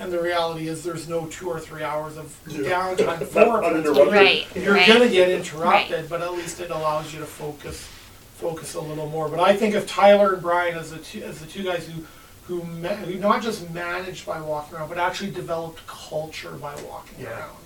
and 0.00 0.12
the 0.12 0.20
reality 0.20 0.66
is 0.66 0.82
there's 0.82 1.08
no 1.08 1.26
two 1.26 1.48
or 1.48 1.60
three 1.60 1.82
hours 1.84 2.16
of 2.16 2.36
Yeah. 2.48 2.68
downtime 2.94 3.24
for 3.26 3.62
it. 3.62 3.64
uninterrupted. 3.64 4.12
Right. 4.12 4.46
You're 4.56 4.74
right. 4.74 4.88
gonna 4.88 5.08
get 5.08 5.28
interrupted, 5.30 6.08
but 6.08 6.20
at 6.20 6.32
least 6.32 6.60
it 6.60 6.70
allows 6.70 7.12
you 7.14 7.20
to 7.20 7.26
focus 7.26 7.88
focus 8.36 8.74
a 8.74 8.80
little 8.80 9.08
more. 9.08 9.28
But 9.28 9.40
I 9.40 9.54
think 9.56 9.74
of 9.76 9.86
Tyler 9.86 10.34
and 10.34 10.42
Brian 10.42 10.76
as 10.76 10.90
the 10.90 10.98
two 10.98 11.22
as 11.22 11.38
the 11.40 11.46
two 11.46 11.62
guys 11.64 11.86
who 11.88 12.04
who, 12.46 12.62
ma- 12.64 12.88
who 12.90 13.14
not 13.14 13.40
just 13.42 13.70
managed 13.70 14.26
by 14.26 14.38
walking 14.40 14.76
around, 14.76 14.88
but 14.90 14.98
actually 14.98 15.30
developed 15.30 15.86
culture 15.86 16.50
by 16.52 16.74
walking 16.82 17.20
Yeah. 17.20 17.30
around. 17.38 17.56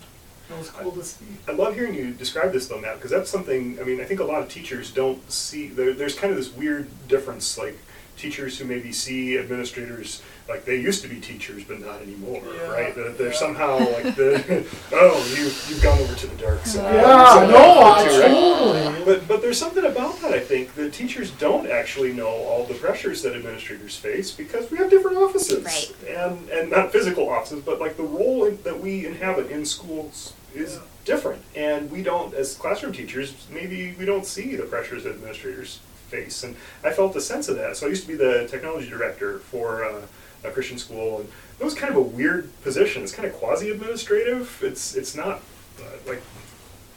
It 0.51 0.59
was 0.59 0.71
cool 0.71 0.93
to 0.93 1.05
see. 1.05 1.27
I 1.47 1.53
love 1.53 1.75
hearing 1.75 1.95
you 1.95 2.13
describe 2.13 2.53
this 2.53 2.69
though, 2.69 2.81
Matt, 2.81 2.97
because 2.97 3.11
that's 3.11 3.31
something. 3.31 3.79
I 3.81 3.85
mean, 3.85 4.01
I 4.01 4.05
think 4.05 4.21
a 4.21 4.25
lot 4.25 4.43
of 4.43 4.49
teachers 4.49 4.91
don't 4.91 5.31
see. 5.31 5.69
There, 5.69 5.93
there's 5.93 6.15
kind 6.15 6.31
of 6.31 6.39
this 6.39 6.53
weird 6.53 6.89
difference, 7.07 7.59
like 7.59 7.77
teachers 8.19 8.59
who 8.59 8.65
maybe 8.67 8.93
see 8.93 9.39
administrators 9.39 10.23
like 10.49 10.65
they 10.65 10.77
used 10.77 11.03
to 11.03 11.09
be 11.09 11.21
teachers, 11.21 11.63
but 11.65 11.79
not 11.81 12.01
anymore, 12.01 12.43
Yeah, 12.55 12.71
right? 12.71 12.95
That 12.95 13.19
they're 13.19 13.29
yeah. 13.29 13.35
somehow 13.39 13.79
like 13.79 14.17
the 14.17 14.67
oh, 14.93 15.35
you 15.37 15.45
you've 15.45 15.81
gone 15.83 15.99
over 15.99 16.15
to 16.15 16.27
the 16.27 16.37
dark 16.37 16.65
side. 16.67 16.95
Yeah, 16.95 17.29
Something 17.35 17.51
no, 17.51 17.81
like 17.81 18.09
I 18.09 18.19
that 18.19 18.29
too, 18.29 18.73
right? 18.97 19.05
But 19.05 19.29
but 19.29 19.43
there's 19.43 19.59
something 19.59 19.85
about 19.85 20.21
that 20.23 20.33
I 20.33 20.41
think 20.41 20.75
that 20.75 20.93
teachers 20.93 21.31
don't 21.33 21.69
actually 21.71 22.13
know 22.13 22.29
all 22.29 22.65
the 22.65 22.75
pressures 22.75 23.23
that 23.23 23.35
administrators 23.37 23.97
face 23.97 24.31
because 24.31 24.71
we 24.71 24.79
have 24.79 24.91
different 24.91 25.19
offices 25.19 25.65
Right. 25.65 25.95
and 26.09 26.49
and 26.51 26.71
not 26.71 26.93
physical 26.93 27.29
offices, 27.29 27.63
but 27.65 27.79
like 27.79 27.97
the 27.97 28.03
role 28.05 28.45
in, 28.47 28.61
that 28.63 28.81
we 28.81 29.07
inhabit 29.07 29.51
in 29.51 29.65
schools 29.67 30.33
is 30.55 30.75
Yeah. 30.77 30.81
different, 31.05 31.43
and 31.55 31.91
we 31.91 32.03
don't 32.03 32.33
as 32.35 32.55
classroom 32.55 32.93
teachers 32.95 33.35
maybe 33.53 33.95
we 33.99 34.07
don't 34.07 34.25
see 34.25 34.57
the 34.57 34.65
pressures 34.65 35.05
that 35.05 35.11
administrators 35.13 35.81
face, 36.09 36.43
and 36.43 36.57
I 36.83 36.91
felt 36.91 37.15
a 37.17 37.21
sense 37.21 37.49
of 37.49 37.57
that. 37.57 37.77
So 37.77 37.87
I 37.87 37.91
used 37.91 38.03
to 38.03 38.09
be 38.09 38.17
the 38.17 38.47
technology 38.51 38.89
director 38.89 39.39
for. 39.39 39.85
Uh, 39.85 40.03
a 40.45 40.51
Christian 40.51 40.79
school, 40.79 41.21
and 41.21 41.29
it 41.59 41.65
was 41.65 41.75
kind 41.75 41.91
of 41.91 41.97
a 41.97 42.01
weird 42.01 42.51
position. 42.63 43.03
It's 43.03 43.13
kind 43.13 43.27
of 43.27 43.35
quasi-administrative. 43.35 44.61
It's 44.63 44.95
it's 44.95 45.15
not 45.15 45.43
uh, 45.81 45.85
like 46.07 46.23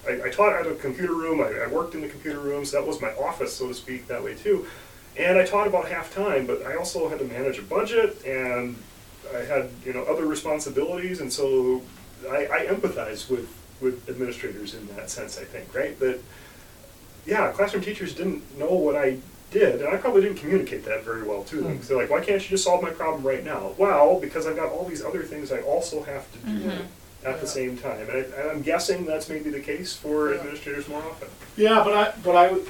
I, 0.07 0.27
I 0.27 0.29
taught 0.29 0.53
at 0.53 0.67
a 0.67 0.75
computer 0.75 1.13
room. 1.13 1.41
I, 1.41 1.63
I 1.63 1.67
worked 1.67 1.95
in 1.95 2.01
the 2.01 2.09
computer 2.09 2.39
room, 2.39 2.65
so 2.65 2.79
that 2.79 2.87
was 2.87 3.01
my 3.01 3.11
office, 3.13 3.55
so 3.55 3.67
to 3.67 3.73
speak, 3.73 4.07
that 4.07 4.23
way 4.23 4.35
too. 4.35 4.67
And 5.17 5.37
I 5.37 5.45
taught 5.45 5.67
about 5.67 5.89
half 5.89 6.13
time, 6.13 6.45
but 6.45 6.65
I 6.65 6.75
also 6.75 7.09
had 7.09 7.19
to 7.19 7.25
manage 7.25 7.59
a 7.59 7.63
budget, 7.63 8.23
and 8.25 8.75
I 9.35 9.39
had 9.39 9.69
you 9.85 9.93
know 9.93 10.03
other 10.03 10.25
responsibilities, 10.25 11.21
and 11.21 11.31
so 11.31 11.81
I, 12.29 12.47
I 12.47 12.65
empathize 12.67 13.29
with 13.29 13.49
with 13.81 14.07
administrators 14.07 14.75
in 14.75 14.87
that 14.95 15.09
sense. 15.09 15.39
I 15.39 15.43
think 15.43 15.73
right 15.73 15.97
that 15.99 16.19
yeah, 17.25 17.51
classroom 17.51 17.83
teachers 17.83 18.13
didn't 18.15 18.57
know 18.57 18.73
what 18.73 18.95
I 18.95 19.17
did, 19.51 19.81
and 19.81 19.89
I 19.89 19.97
probably 19.97 20.21
didn't 20.21 20.37
communicate 20.37 20.85
that 20.85 21.03
very 21.03 21.23
well 21.23 21.43
to 21.45 21.57
them. 21.57 21.75
Hmm. 21.77 21.81
So 21.81 21.87
they're 21.89 22.03
like, 22.03 22.09
why 22.09 22.21
can't 22.23 22.41
you 22.41 22.49
just 22.49 22.63
solve 22.63 22.81
my 22.81 22.89
problem 22.89 23.23
right 23.25 23.43
now? 23.43 23.73
Well, 23.77 24.19
because 24.19 24.47
I've 24.47 24.55
got 24.55 24.71
all 24.71 24.85
these 24.85 25.03
other 25.03 25.23
things 25.23 25.51
I 25.51 25.59
also 25.61 26.03
have 26.03 26.31
to 26.33 26.37
do 26.39 26.69
at 26.69 26.81
Yeah. 27.23 27.37
the 27.37 27.47
same 27.47 27.77
time, 27.77 28.01
and, 28.09 28.11
I, 28.11 28.15
and 28.41 28.49
I'm 28.51 28.61
guessing 28.61 29.05
that's 29.05 29.27
maybe 29.29 29.49
the 29.49 29.59
case 29.59 29.93
for 29.93 30.31
Yeah. 30.31 30.39
administrators 30.39 30.87
more 30.87 31.01
often. 31.03 31.27
Yeah, 31.57 31.83
but 31.83 31.93
I, 31.93 32.13
but 32.23 32.35
I 32.35 32.51
would, 32.53 32.67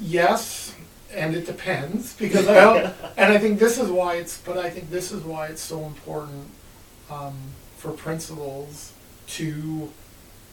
yes, 0.00 0.74
and 1.12 1.34
it 1.34 1.46
depends 1.46 2.14
because 2.14 2.48
I, 2.48 2.54
don't- 2.54 2.94
and 3.16 3.32
I 3.32 3.38
think 3.38 3.58
this 3.58 3.78
is 3.78 3.88
why 3.90 4.16
it's, 4.16 4.38
but 4.38 4.58
I 4.58 4.68
think 4.70 4.90
this 4.90 5.12
is 5.12 5.22
why 5.22 5.46
it's 5.46 5.62
so 5.62 5.84
important 5.84 6.48
um, 7.10 7.34
for 7.78 7.92
principals 7.92 8.92
to 9.28 9.90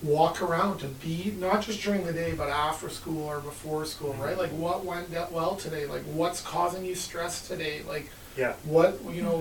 walk 0.03 0.41
around 0.41 0.79
to 0.79 0.88
be 0.88 1.34
not 1.39 1.62
just 1.62 1.81
during 1.81 2.05
the 2.05 2.13
day 2.13 2.34
but 2.34 2.50
after 2.50 2.89
school 2.89 3.24
or 3.27 3.39
before 3.39 3.86
school, 3.86 4.13
right? 4.15 4.38
Like 4.38 4.50
what 4.51 4.84
went 4.84 5.10
well 5.31 5.55
today? 5.55 5.86
Like 5.86 6.01
what's 6.03 6.41
causing 6.41 6.84
you 6.86 6.96
stress 6.96 7.48
today? 7.48 7.81
Like 7.88 8.10
Yeah. 8.38 8.53
what 8.63 9.00
you 9.12 9.22
know 9.22 9.38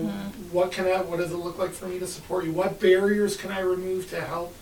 what 0.51 0.71
can 0.71 0.85
I 0.85 1.01
what 1.01 1.17
does 1.19 1.31
it 1.31 1.37
look 1.37 1.57
like 1.57 1.71
for 1.71 1.87
me 1.87 1.97
to 1.99 2.07
support 2.07 2.43
you 2.45 2.51
what 2.51 2.79
barriers 2.79 3.37
can 3.37 3.51
i 3.51 3.59
remove 3.61 4.09
to 4.09 4.19
help 4.21 4.53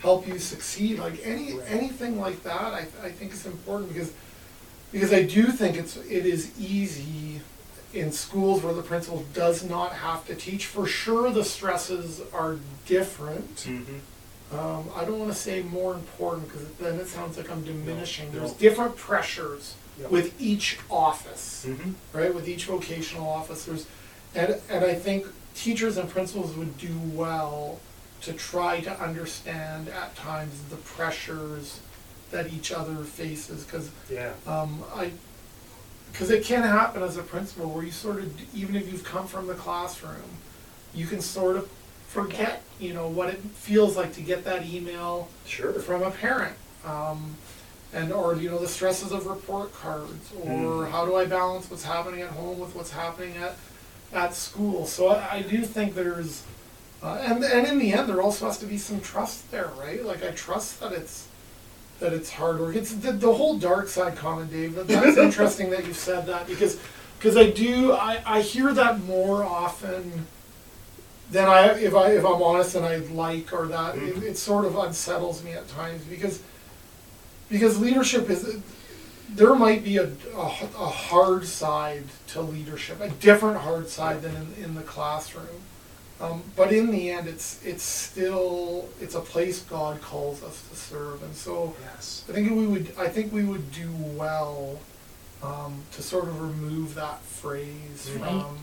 help 0.00 0.26
you 0.28 0.38
succeed 0.38 0.98
like 0.98 1.18
any 1.24 1.58
anything 1.66 2.18
like 2.20 2.42
that 2.42 2.72
i, 2.74 2.80
I 3.02 3.10
think 3.10 3.32
is 3.32 3.46
important 3.46 3.92
because 3.92 4.12
because 4.92 5.12
i 5.12 5.22
do 5.22 5.44
think 5.46 5.76
it's 5.76 5.96
it 5.96 6.26
is 6.26 6.52
easy 6.60 7.40
in 7.92 8.12
schools 8.12 8.62
where 8.62 8.72
the 8.74 8.82
principal 8.82 9.24
does 9.34 9.64
not 9.64 9.92
have 9.94 10.26
to 10.26 10.34
teach 10.34 10.66
for 10.66 10.86
sure 10.86 11.30
the 11.30 11.44
stresses 11.44 12.20
are 12.32 12.56
different 12.86 13.56
Mm-hmm. 13.66 13.98
Um, 14.52 14.88
I 14.96 15.04
don't 15.04 15.18
want 15.18 15.32
to 15.32 15.38
say 15.38 15.62
more 15.62 15.94
important 15.94 16.48
because 16.48 16.68
then 16.74 16.98
it 16.98 17.06
sounds 17.06 17.36
like 17.36 17.50
I'm 17.50 17.62
diminishing. 17.64 18.30
There's 18.32 18.52
no. 18.52 18.58
different 18.58 18.96
pressures 18.96 19.74
with 20.10 20.40
each 20.40 20.78
office 20.90 21.66
Mm-hmm. 21.68 21.90
right, 22.18 22.34
with 22.34 22.48
each 22.48 22.64
vocational 22.64 23.28
officers. 23.28 23.86
And, 24.34 24.56
and 24.70 24.84
I 24.84 24.94
think 24.94 25.26
teachers 25.54 25.96
and 25.98 26.08
principals 26.08 26.56
would 26.56 26.78
do 26.78 26.96
well 27.12 27.80
to 28.22 28.32
try 28.32 28.80
to 28.80 29.02
understand 29.02 29.88
at 29.88 30.14
times 30.16 30.54
the 30.70 30.76
pressures 30.76 31.80
that 32.30 32.52
each 32.52 32.72
other 32.72 32.96
faces. 33.04 33.64
Because 33.64 33.90
Yeah. 34.10 34.32
um, 34.46 34.82
I, 34.94 35.12
because 36.12 36.30
it 36.30 36.44
can 36.44 36.62
happen 36.62 37.02
as 37.02 37.16
a 37.16 37.22
principal 37.22 37.70
where 37.70 37.84
you 37.84 37.92
sort 37.92 38.18
of, 38.18 38.54
even 38.54 38.74
if 38.74 38.90
you've 38.90 39.04
come 39.04 39.26
from 39.28 39.46
the 39.46 39.54
classroom, 39.54 40.38
you 40.94 41.06
can 41.06 41.20
sort 41.20 41.56
of 41.56 41.68
forget, 42.10 42.62
you 42.78 42.92
know, 42.92 43.08
what 43.08 43.28
it 43.30 43.38
feels 43.54 43.96
like 43.96 44.12
to 44.14 44.20
get 44.20 44.44
that 44.44 44.66
email 44.66 45.28
Sure. 45.46 45.72
from 45.74 46.02
a 46.02 46.10
parent. 46.10 46.56
Um, 46.84 47.36
and 47.92 48.12
or 48.12 48.36
you 48.36 48.48
know 48.48 48.58
the 48.58 48.68
stresses 48.68 49.10
of 49.10 49.26
report 49.26 49.74
cards 49.74 50.30
or 50.44 50.84
Mm. 50.86 50.90
how 50.92 51.04
do 51.04 51.16
I 51.16 51.24
balance 51.26 51.68
what's 51.70 51.82
happening 51.82 52.20
at 52.22 52.30
home 52.30 52.60
with 52.60 52.74
what's 52.76 52.92
happening 52.92 53.36
at 53.36 53.56
at 54.12 54.34
school. 54.34 54.86
So 54.86 55.08
I, 55.08 55.36
I 55.38 55.42
do 55.42 55.64
think 55.64 55.94
there's 55.96 56.44
uh, 57.02 57.18
and 57.20 57.42
and 57.42 57.66
in 57.66 57.78
the 57.80 57.92
end 57.92 58.08
there 58.08 58.22
also 58.22 58.46
has 58.46 58.58
to 58.58 58.66
be 58.66 58.78
some 58.78 59.00
trust 59.00 59.50
there, 59.50 59.70
right? 59.78 60.04
Like 60.04 60.24
I 60.24 60.30
trust 60.30 60.78
that 60.80 60.92
it's 60.92 61.26
that 61.98 62.12
it's 62.12 62.30
hard 62.30 62.60
work. 62.60 62.76
It's 62.76 62.92
the, 62.94 63.10
the 63.12 63.34
whole 63.34 63.58
dark 63.58 63.88
side 63.88 64.16
comment, 64.16 64.50
Dave. 64.52 64.74
that- 64.76 64.86
That's 64.88 65.16
interesting 65.28 65.70
that 65.70 65.84
you 65.84 65.92
said 65.92 66.26
that 66.26 66.46
because 66.46 66.78
because 67.18 67.36
I 67.36 67.50
do 67.50 67.92
I, 67.92 68.22
I 68.24 68.40
hear 68.40 68.72
that 68.72 69.00
more 69.04 69.42
often 69.42 70.26
than 71.30 71.48
I 71.48 71.78
if 71.78 71.94
I 71.94 72.12
if 72.12 72.24
I'm 72.24 72.42
honest 72.42 72.74
and 72.74 72.84
I 72.84 72.96
like 72.98 73.52
or 73.52 73.66
that 73.68 73.96
it, 73.96 74.22
it 74.22 74.36
sort 74.38 74.64
of 74.64 74.76
unsettles 74.76 75.42
me 75.44 75.52
at 75.52 75.68
times 75.68 76.02
because 76.04 76.42
because 77.48 77.80
leadership 77.80 78.28
is 78.30 78.58
there 79.34 79.54
might 79.54 79.84
be 79.84 79.96
a, 79.98 80.06
a, 80.34 80.40
a 80.40 80.88
hard 80.88 81.44
side 81.46 82.02
to 82.28 82.40
leadership, 82.40 83.00
a 83.00 83.08
different 83.08 83.58
hard 83.58 83.88
side 83.88 84.22
than 84.22 84.34
in, 84.34 84.64
in 84.64 84.74
the 84.74 84.82
classroom. 84.82 85.46
Um, 86.20 86.42
but 86.56 86.72
in 86.72 86.90
the 86.90 87.10
end, 87.10 87.28
it's 87.28 87.64
it's 87.64 87.82
still 87.84 88.88
it's 89.00 89.14
a 89.14 89.20
place 89.20 89.62
God 89.62 90.02
calls 90.02 90.42
us 90.42 90.62
to 90.68 90.76
serve, 90.76 91.22
and 91.22 91.34
so 91.34 91.74
Yes. 91.94 92.24
I 92.28 92.32
think 92.32 92.50
we 92.50 92.66
would 92.66 92.92
I 92.98 93.08
think 93.08 93.32
we 93.32 93.44
would 93.44 93.70
do 93.72 93.88
well 94.16 94.78
um, 95.42 95.80
to 95.92 96.02
sort 96.02 96.24
of 96.24 96.40
remove 96.42 96.94
that 96.96 97.22
phrase 97.22 98.10
Right. 98.16 98.28
from 98.28 98.58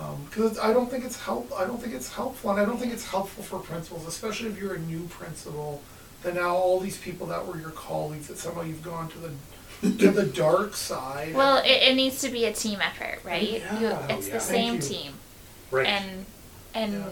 Um, 0.00 0.24
because 0.28 0.58
I 0.58 0.72
don't 0.72 0.90
think 0.90 1.04
it's 1.04 1.20
help 1.20 1.52
I 1.56 1.64
don't 1.66 1.80
think 1.80 1.94
it's 1.94 2.12
helpful, 2.12 2.50
and 2.50 2.60
I 2.60 2.64
don't 2.64 2.78
think 2.78 2.92
it's 2.92 3.06
helpful 3.06 3.44
for 3.44 3.58
principals, 3.58 4.06
especially 4.06 4.48
if 4.50 4.58
you're 4.58 4.74
a 4.74 4.78
new 4.78 5.04
principal. 5.08 5.82
That 6.22 6.34
now 6.36 6.54
all 6.54 6.78
these 6.80 6.96
people 6.98 7.26
that 7.28 7.46
were 7.46 7.58
your 7.58 7.70
colleagues 7.70 8.28
that 8.28 8.38
somehow 8.38 8.62
you've 8.62 8.82
gone 8.82 9.08
to 9.10 9.18
the 9.18 9.30
to 9.98 10.10
the 10.12 10.24
dark 10.24 10.76
side. 10.76 11.34
Well, 11.34 11.58
it, 11.58 11.90
it 11.90 11.94
needs 11.96 12.20
to 12.22 12.28
be 12.30 12.44
a 12.44 12.52
team 12.52 12.80
effort, 12.80 13.18
right? 13.24 13.62
Oh, 13.70 13.78
you- 13.80 13.86
Yeah. 13.88 14.06
it's 14.08 14.26
oh, 14.26 14.28
Yeah. 14.28 14.34
the 14.34 14.40
Thank 14.40 14.42
same 14.42 14.74
you. 14.76 14.80
team, 14.80 15.12
Right. 15.72 15.86
and 15.86 16.26
and 16.74 16.92
Yeah. 16.94 17.04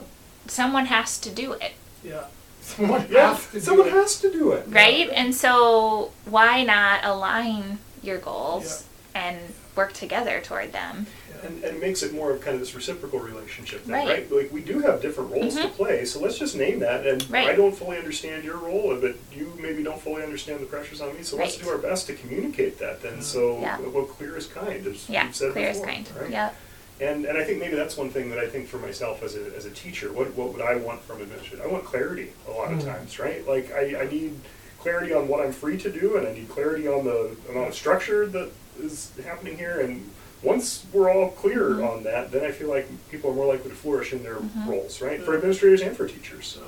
someone 0.46 0.86
has 0.86 1.18
to 1.18 1.30
do 1.30 1.52
it, 1.54 1.72
yeah, 2.04 2.24
someone 2.62 3.06
yeah. 3.10 3.34
has 3.34 3.46
to 3.46 3.52
do 3.54 3.60
Someone 3.60 3.88
it. 3.88 3.92
has 3.92 4.20
to 4.20 4.30
do 4.32 4.52
it. 4.52 4.64
right? 4.68 5.10
And 5.10 5.34
so 5.34 6.12
why 6.24 6.62
not 6.64 7.04
align 7.04 7.78
your 8.02 8.18
goals 8.18 8.84
and 9.14 9.38
work 9.76 9.92
together 9.92 10.40
toward 10.40 10.72
them? 10.72 11.06
And, 11.42 11.64
and 11.64 11.76
it 11.76 11.80
makes 11.80 12.02
it 12.02 12.12
more 12.12 12.30
of 12.32 12.40
kind 12.40 12.54
of 12.54 12.60
this 12.60 12.74
reciprocal 12.74 13.18
relationship, 13.18 13.84
then, 13.84 13.94
Right. 13.94 14.08
right? 14.08 14.32
Like 14.32 14.52
we 14.52 14.60
do 14.62 14.80
have 14.80 15.00
different 15.00 15.30
roles 15.30 15.54
to 15.56 15.62
Mhm. 15.62 15.72
play, 15.72 16.04
so 16.04 16.20
let's 16.20 16.38
just 16.38 16.54
name 16.56 16.80
that. 16.80 17.06
And 17.06 17.28
Right. 17.30 17.48
I 17.48 17.54
don't 17.54 17.74
fully 17.76 17.96
understand 17.96 18.44
your 18.44 18.56
role, 18.56 18.96
but 19.00 19.14
you 19.32 19.52
maybe 19.58 19.82
don't 19.82 20.00
fully 20.00 20.22
understand 20.22 20.60
the 20.60 20.66
pressures 20.66 21.00
on 21.00 21.16
me. 21.16 21.22
So 21.22 21.36
let's 21.36 21.56
do 21.56 21.68
our 21.68 21.78
best 21.78 22.06
to 22.08 22.14
communicate 22.14 22.78
that. 22.78 23.02
Then, 23.02 23.22
so 23.22 23.58
Yeah. 23.60 23.78
well, 23.80 24.04
clear 24.04 24.36
as 24.36 24.46
kind, 24.46 24.86
as 24.86 25.08
Yeah, 25.08 25.26
you've 25.26 25.36
said 25.36 25.52
clear 25.52 25.68
as 25.68 25.78
before, 25.78 25.92
kind. 25.94 26.08
right? 26.20 26.30
Yep. 26.30 26.54
And 27.00 27.24
and 27.24 27.38
I 27.38 27.44
think 27.44 27.58
maybe 27.58 27.76
that's 27.76 27.96
one 27.96 28.10
thing 28.10 28.28
that 28.30 28.38
I 28.38 28.46
think 28.46 28.68
for 28.68 28.76
myself 28.76 29.22
as 29.22 29.34
a, 29.34 29.56
as 29.56 29.64
a 29.64 29.70
teacher, 29.70 30.12
what 30.12 30.34
what 30.34 30.52
would 30.52 30.60
I 30.62 30.74
want 30.76 31.02
from 31.04 31.22
administration? 31.22 31.60
I 31.64 31.66
want 31.66 31.84
clarity 31.84 32.32
a 32.46 32.50
lot 32.50 32.72
of 32.72 32.78
Mm. 32.80 32.84
times, 32.84 33.18
right? 33.18 33.46
Like 33.46 33.72
I, 33.72 34.02
I 34.02 34.06
need 34.10 34.34
clarity 34.80 35.14
on 35.14 35.26
what 35.28 35.40
I'm 35.44 35.52
free 35.52 35.78
to 35.78 35.90
do, 35.90 36.16
and 36.18 36.26
I 36.28 36.34
need 36.34 36.50
clarity 36.50 36.86
on 36.88 37.04
the 37.06 37.34
amount 37.48 37.68
of 37.68 37.74
structure 37.74 38.26
that 38.26 38.50
is 38.82 39.10
happening 39.24 39.56
here. 39.56 39.80
And 39.80 40.10
once 40.42 40.84
we're 40.92 41.10
all 41.12 41.30
clear 41.30 41.70
Mhm. 41.70 41.90
on 41.92 42.02
that, 42.04 42.30
then 42.32 42.44
I 42.44 42.50
feel 42.52 42.68
like 42.68 42.88
people 43.10 43.30
are 43.30 43.34
more 43.34 43.46
likely 43.46 43.70
to 43.70 43.76
flourish 43.76 44.12
in 44.12 44.22
their 44.22 44.36
Mhm. 44.36 44.66
roles, 44.68 45.00
right? 45.00 45.22
For 45.22 45.34
administrators 45.36 45.80
and 45.82 45.96
for 45.96 46.08
teachers. 46.08 46.46
So. 46.46 46.60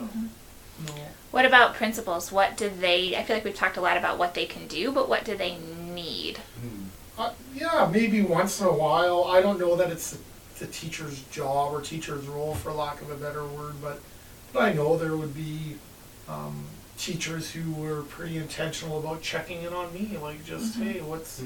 No. 0.86 0.94
What 1.30 1.44
about 1.46 1.74
principals? 1.74 2.30
What 2.32 2.56
do 2.56 2.68
they? 2.68 3.16
I 3.16 3.22
feel 3.24 3.36
like 3.36 3.44
we've 3.44 3.54
talked 3.54 3.76
a 3.76 3.80
lot 3.80 3.96
about 3.96 4.18
what 4.18 4.34
they 4.34 4.46
can 4.46 4.66
do, 4.66 4.90
but 4.92 5.08
what 5.08 5.24
do 5.24 5.36
they 5.36 5.56
need? 5.56 6.40
Uh, 7.18 7.30
yeah, 7.54 7.88
maybe 7.92 8.20
once 8.22 8.60
in 8.60 8.66
a 8.66 8.72
while. 8.72 9.24
I 9.24 9.40
don't 9.42 9.58
know 9.60 9.76
that 9.76 9.90
it's 9.90 10.10
the, 10.12 10.18
the 10.60 10.66
teacher's 10.66 11.20
job 11.30 11.72
or 11.72 11.80
teacher's 11.80 12.26
role, 12.26 12.54
for 12.54 12.72
lack 12.72 13.00
of 13.02 13.10
a 13.10 13.14
better 13.16 13.44
word, 13.44 13.74
but, 13.82 14.00
but 14.52 14.62
I 14.62 14.72
know 14.72 14.96
there 14.96 15.16
would 15.16 15.34
be 15.34 15.76
um, 16.28 16.64
teachers 16.98 17.50
who 17.50 17.72
were 17.72 18.02
pretty 18.02 18.36
intentional 18.38 18.98
about 18.98 19.22
checking 19.22 19.62
in 19.62 19.72
on 19.74 19.92
me, 19.92 20.16
like 20.22 20.44
just 20.44 20.78
Mhm. 20.78 20.92
hey, 20.92 21.00
what's 21.00 21.40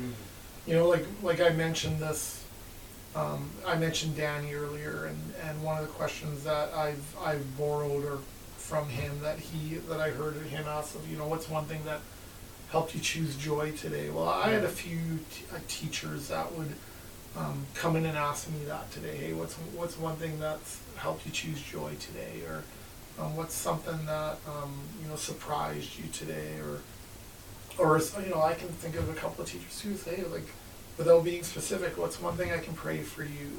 you 0.66 0.74
know, 0.74 0.88
like 0.88 1.04
like 1.22 1.40
I 1.40 1.50
mentioned 1.50 2.00
this. 2.00 2.44
Um, 3.14 3.48
I 3.66 3.76
mentioned 3.76 4.14
Danny 4.14 4.52
earlier, 4.52 5.06
and, 5.06 5.18
and 5.42 5.62
one 5.62 5.78
of 5.78 5.86
the 5.86 5.92
questions 5.92 6.44
that 6.44 6.72
I've 6.74 7.16
I've 7.22 7.56
borrowed 7.56 8.04
or 8.04 8.18
from 8.58 8.88
him 8.88 9.20
that 9.22 9.38
he 9.38 9.76
that 9.76 10.00
I 10.00 10.10
heard 10.10 10.34
him 10.36 10.66
ask 10.66 10.94
of 10.94 11.08
you 11.08 11.16
know 11.16 11.26
what's 11.26 11.48
one 11.48 11.64
thing 11.64 11.84
that 11.84 12.00
helped 12.70 12.94
you 12.94 13.00
choose 13.00 13.36
joy 13.36 13.72
today? 13.72 14.10
Well, 14.10 14.28
I 14.28 14.50
had 14.50 14.64
a 14.64 14.68
few 14.68 15.20
t- 15.30 15.44
uh, 15.54 15.60
teachers 15.68 16.28
that 16.28 16.52
would 16.54 16.74
um, 17.36 17.64
come 17.74 17.96
in 17.96 18.04
and 18.06 18.18
ask 18.18 18.50
me 18.50 18.64
that 18.66 18.90
today. 18.90 19.16
Hey, 19.16 19.32
what's 19.32 19.54
what's 19.54 19.96
one 19.98 20.16
thing 20.16 20.38
that's 20.40 20.80
helped 20.96 21.24
you 21.26 21.32
choose 21.32 21.62
joy 21.62 21.92
today, 22.00 22.42
or 22.48 22.64
um, 23.22 23.36
what's 23.36 23.54
something 23.54 24.04
that 24.06 24.38
um, 24.48 24.74
you 25.00 25.08
know 25.08 25.16
surprised 25.16 25.98
you 25.98 26.08
today, 26.12 26.58
or 26.60 26.80
or 27.78 28.00
you 28.24 28.30
know 28.30 28.40
I 28.42 28.54
can 28.54 28.68
think 28.68 28.96
of 28.96 29.08
a 29.08 29.14
couple 29.14 29.42
of 29.44 29.50
teachers 29.50 29.80
who 29.80 29.94
say 29.96 30.22
like 30.32 30.46
without 30.98 31.24
being 31.24 31.42
specific, 31.42 31.96
what's 31.98 32.20
one 32.20 32.36
thing 32.36 32.50
I 32.52 32.58
can 32.58 32.72
pray 32.74 33.02
for 33.02 33.22
you 33.22 33.50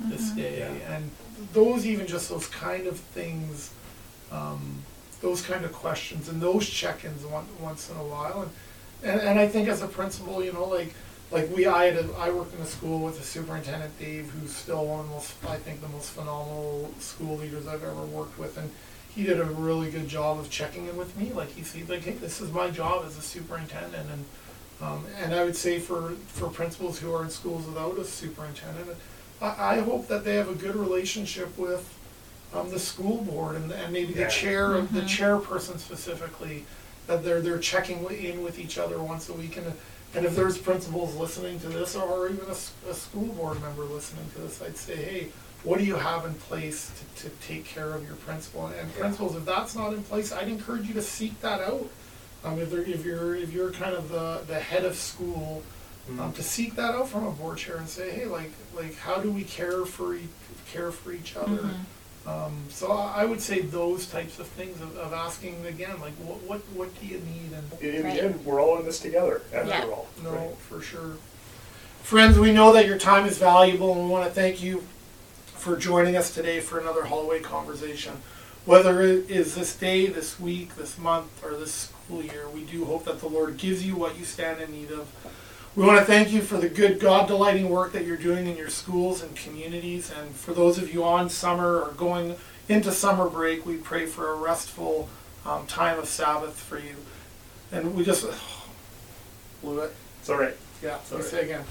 this 0.00 0.30
Mhm. 0.30 0.36
day, 0.36 0.58
Yeah. 0.80 0.96
and 0.96 1.10
those 1.52 1.86
even 1.86 2.06
just 2.06 2.28
those 2.28 2.48
kind 2.48 2.86
of 2.88 2.98
things, 2.98 3.70
um, 4.32 4.82
those 5.20 5.40
kind 5.40 5.64
of 5.64 5.72
questions 5.72 6.28
and 6.28 6.40
those 6.42 6.68
check-ins 6.68 7.24
one, 7.24 7.46
once 7.60 7.88
in 7.90 7.96
a 7.96 8.02
while, 8.04 8.42
and, 8.42 8.50
and 9.04 9.20
and 9.20 9.38
I 9.38 9.46
think 9.48 9.68
as 9.68 9.82
a 9.82 9.86
principal, 9.86 10.42
you 10.44 10.52
know, 10.52 10.64
like 10.64 10.92
like 11.30 11.48
we 11.54 11.64
I 11.66 11.84
had 11.86 11.96
a, 12.04 12.12
I 12.18 12.30
worked 12.30 12.54
in 12.54 12.60
a 12.60 12.66
school 12.66 12.98
with 13.00 13.20
a 13.20 13.22
superintendent 13.24 13.96
Dave, 13.98 14.30
who's 14.30 14.52
still 14.54 14.84
one 14.84 15.00
of 15.00 15.06
the 15.08 15.12
most 15.14 15.32
I 15.48 15.56
think 15.56 15.80
the 15.80 15.88
most 15.88 16.10
phenomenal 16.10 16.90
school 16.98 17.36
leaders 17.38 17.66
I've 17.68 17.84
ever 17.84 18.02
worked 18.18 18.36
with, 18.38 18.58
and 18.58 18.68
he 19.14 19.22
did 19.22 19.40
a 19.40 19.44
really 19.44 19.90
good 19.90 20.08
job 20.08 20.38
of 20.38 20.50
checking 20.50 20.86
in 20.88 20.96
with 20.96 21.16
me. 21.16 21.32
Like 21.32 21.50
he 21.50 21.62
said, 21.62 21.88
like, 21.88 22.02
hey, 22.02 22.12
this 22.12 22.40
is 22.40 22.50
my 22.52 22.70
job 22.70 23.04
as 23.06 23.16
a 23.16 23.22
superintendent, 23.22 24.08
and 24.10 24.24
um, 24.82 25.04
and 25.22 25.32
I 25.34 25.44
would 25.44 25.56
say 25.56 25.78
for 25.78 26.10
for 26.28 26.48
principals 26.48 26.98
who 26.98 27.14
are 27.14 27.22
in 27.22 27.30
schools 27.30 27.66
without 27.66 27.98
a 27.98 28.04
superintendent, 28.04 28.88
I, 29.40 29.76
I 29.76 29.80
hope 29.80 30.08
that 30.08 30.24
they 30.24 30.34
have 30.36 30.48
a 30.48 30.54
good 30.54 30.74
relationship 30.76 31.56
with 31.56 31.88
um, 32.52 32.70
the 32.70 32.78
school 32.78 33.18
board 33.24 33.56
and, 33.56 33.70
and 33.72 33.92
maybe 33.92 34.12
Yeah. 34.12 34.24
the 34.24 34.30
chair, 34.30 34.68
the 34.80 35.00
Mhm. 35.02 35.08
chairperson 35.08 35.78
specifically, 35.78 36.64
that 37.06 37.24
they're 37.24 37.40
they're 37.40 37.58
checking 37.58 38.04
in 38.10 38.42
with 38.42 38.58
each 38.58 38.78
other 38.78 38.98
once 38.98 39.28
a 39.28 39.32
week, 39.32 39.56
and 39.56 39.72
and 40.16 40.24
if 40.26 40.34
there's 40.36 40.58
principals 40.58 41.14
listening 41.16 41.58
to 41.60 41.68
this, 41.68 41.96
or 41.96 42.28
even 42.28 42.46
a 42.48 42.94
school 42.94 43.26
board 43.34 43.60
member 43.60 43.82
listening 43.84 44.28
to 44.34 44.42
this, 44.42 44.60
I'd 44.62 44.76
say, 44.76 44.94
hey, 44.96 45.28
what 45.64 45.78
do 45.78 45.84
you 45.84 45.96
have 45.96 46.24
in 46.26 46.34
place 46.34 46.90
to, 47.16 47.24
to 47.24 47.30
take 47.46 47.64
care 47.64 47.92
of 47.94 48.04
your 48.06 48.16
principal? 48.16 48.66
And 48.66 48.88
Yeah. 48.94 49.00
principals, 49.00 49.34
if 49.36 49.44
that's 49.44 49.74
not 49.74 49.92
in 49.92 50.02
place, 50.04 50.32
I'd 50.32 50.48
encourage 50.48 50.86
you 50.86 50.94
to 50.94 51.02
seek 51.02 51.40
that 51.40 51.60
out. 51.60 51.88
Um, 52.44 52.60
if, 52.60 52.70
there, 52.70 52.82
if 52.82 53.04
you're 53.04 53.34
if 53.34 53.52
you're 53.52 53.70
kind 53.70 53.94
of 53.94 54.10
the, 54.10 54.42
the 54.46 54.60
head 54.60 54.84
of 54.84 54.96
school, 54.96 55.62
um, 56.20 56.32
to 56.34 56.42
seek 56.42 56.74
that 56.76 56.94
out 56.94 57.08
from 57.08 57.26
a 57.26 57.30
board 57.30 57.56
chair 57.56 57.76
and 57.78 57.88
say, 57.88 58.10
hey, 58.10 58.26
like 58.26 58.50
like 58.76 58.94
how 58.98 59.16
do 59.16 59.30
we 59.30 59.44
care 59.44 59.86
for 59.86 60.14
e- 60.14 60.28
care 60.70 60.92
for 60.92 61.12
each 61.12 61.34
other? 61.36 61.56
Mhm. 61.62 61.80
Um, 62.26 62.64
so 62.68 62.92
I 62.92 63.22
I 63.22 63.24
would 63.24 63.40
say 63.40 63.60
those 63.60 64.06
types 64.06 64.38
of 64.38 64.46
things 64.48 64.78
of, 64.82 64.94
of 64.98 65.14
asking 65.14 65.64
again, 65.64 65.98
like 66.02 66.12
what 66.16 66.42
what 66.42 66.60
what 66.74 67.00
do 67.00 67.06
you 67.06 67.18
need 67.20 67.52
and 67.56 67.82
In, 67.82 67.94
in 67.94 68.02
Right. 68.04 68.14
the 68.16 68.24
end, 68.24 68.44
we're 68.44 68.60
all 68.60 68.78
in 68.78 68.84
this 68.84 69.00
together, 69.00 69.40
after 69.54 69.68
Yeah. 69.70 69.84
all. 69.86 70.08
no, 70.22 70.30
right? 70.32 70.54
for 70.68 70.82
sure. 70.82 71.16
Friends, 72.02 72.38
we 72.38 72.52
know 72.52 72.72
that 72.74 72.84
your 72.86 72.98
time 72.98 73.24
is 73.24 73.38
valuable, 73.38 73.92
and 73.92 74.04
we 74.04 74.10
want 74.10 74.26
to 74.26 74.30
thank 74.30 74.62
you 74.62 74.84
for 75.64 75.78
joining 75.78 76.14
us 76.14 76.34
today 76.34 76.60
for 76.60 76.78
another 76.78 77.04
hallway 77.04 77.40
conversation. 77.40 78.12
Whether 78.66 79.00
it 79.00 79.30
is 79.30 79.54
this 79.54 79.74
day, 79.74 80.06
this 80.06 80.38
week, 80.38 80.76
this 80.76 80.98
month, 80.98 81.42
or 81.42 81.56
this 81.56 81.72
school 81.72 82.22
year, 82.22 82.46
we 82.50 82.64
do 82.64 82.84
hope 82.84 83.06
that 83.06 83.20
the 83.20 83.28
Lord 83.28 83.56
gives 83.56 83.82
you 83.82 83.96
what 83.96 84.18
you 84.18 84.26
stand 84.26 84.60
in 84.60 84.72
need 84.72 84.90
of. 84.90 85.10
We 85.74 85.86
want 85.86 86.00
to 86.00 86.04
thank 86.04 86.30
you 86.32 86.42
for 86.42 86.58
the 86.58 86.68
good, 86.68 87.00
God 87.00 87.28
delighting 87.28 87.70
work 87.70 87.92
that 87.92 88.04
you're 88.04 88.18
doing 88.18 88.46
in 88.46 88.58
your 88.58 88.68
schools 88.68 89.22
and 89.22 89.34
communities. 89.34 90.12
And 90.14 90.36
for 90.36 90.52
those 90.52 90.76
of 90.76 90.92
you 90.92 91.02
on 91.02 91.30
summer 91.30 91.80
or 91.80 91.92
going 91.92 92.36
into 92.68 92.92
summer 92.92 93.30
break, 93.30 93.64
we 93.64 93.78
pray 93.78 94.04
for 94.04 94.32
a 94.32 94.34
restful 94.34 95.08
um, 95.46 95.66
time 95.66 95.98
of 95.98 96.06
Sabbath 96.06 96.60
for 96.60 96.78
you. 96.78 96.96
And 97.72 97.94
we 97.94 98.04
just 98.04 98.26
blew 99.62 99.78
it. 99.78 99.94
It's 100.20 100.28
all 100.28 100.38
right. 100.38 100.56
Yeah, 100.82 100.98
let 101.10 101.20
me 101.20 101.22
Sorry. 101.22 101.22
say 101.22 101.42
again. 101.44 101.64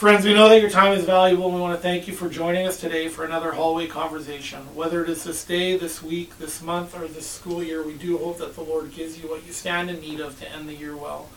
Friends, 0.00 0.24
we 0.24 0.32
know 0.32 0.48
that 0.48 0.62
your 0.62 0.70
time 0.70 0.94
is 0.94 1.04
valuable 1.04 1.44
and 1.44 1.56
we 1.56 1.60
want 1.60 1.76
to 1.76 1.82
thank 1.82 2.08
you 2.08 2.14
for 2.14 2.30
joining 2.30 2.66
us 2.66 2.80
today 2.80 3.08
for 3.08 3.26
another 3.26 3.52
hallway 3.52 3.86
conversation. 3.86 4.60
Whether 4.74 5.04
it 5.04 5.10
is 5.10 5.24
this 5.24 5.44
day, 5.44 5.76
this 5.76 6.02
week, 6.02 6.38
this 6.38 6.62
month, 6.62 6.98
or 6.98 7.06
this 7.06 7.26
school 7.26 7.62
year, 7.62 7.82
we 7.82 7.92
do 7.98 8.16
hope 8.16 8.38
that 8.38 8.54
the 8.54 8.62
Lord 8.62 8.94
gives 8.94 9.22
you 9.22 9.28
what 9.28 9.44
you 9.44 9.52
stand 9.52 9.90
in 9.90 10.00
need 10.00 10.20
of 10.20 10.40
to 10.40 10.50
end 10.50 10.70
the 10.70 10.74
year 10.74 10.96
well. 10.96 11.28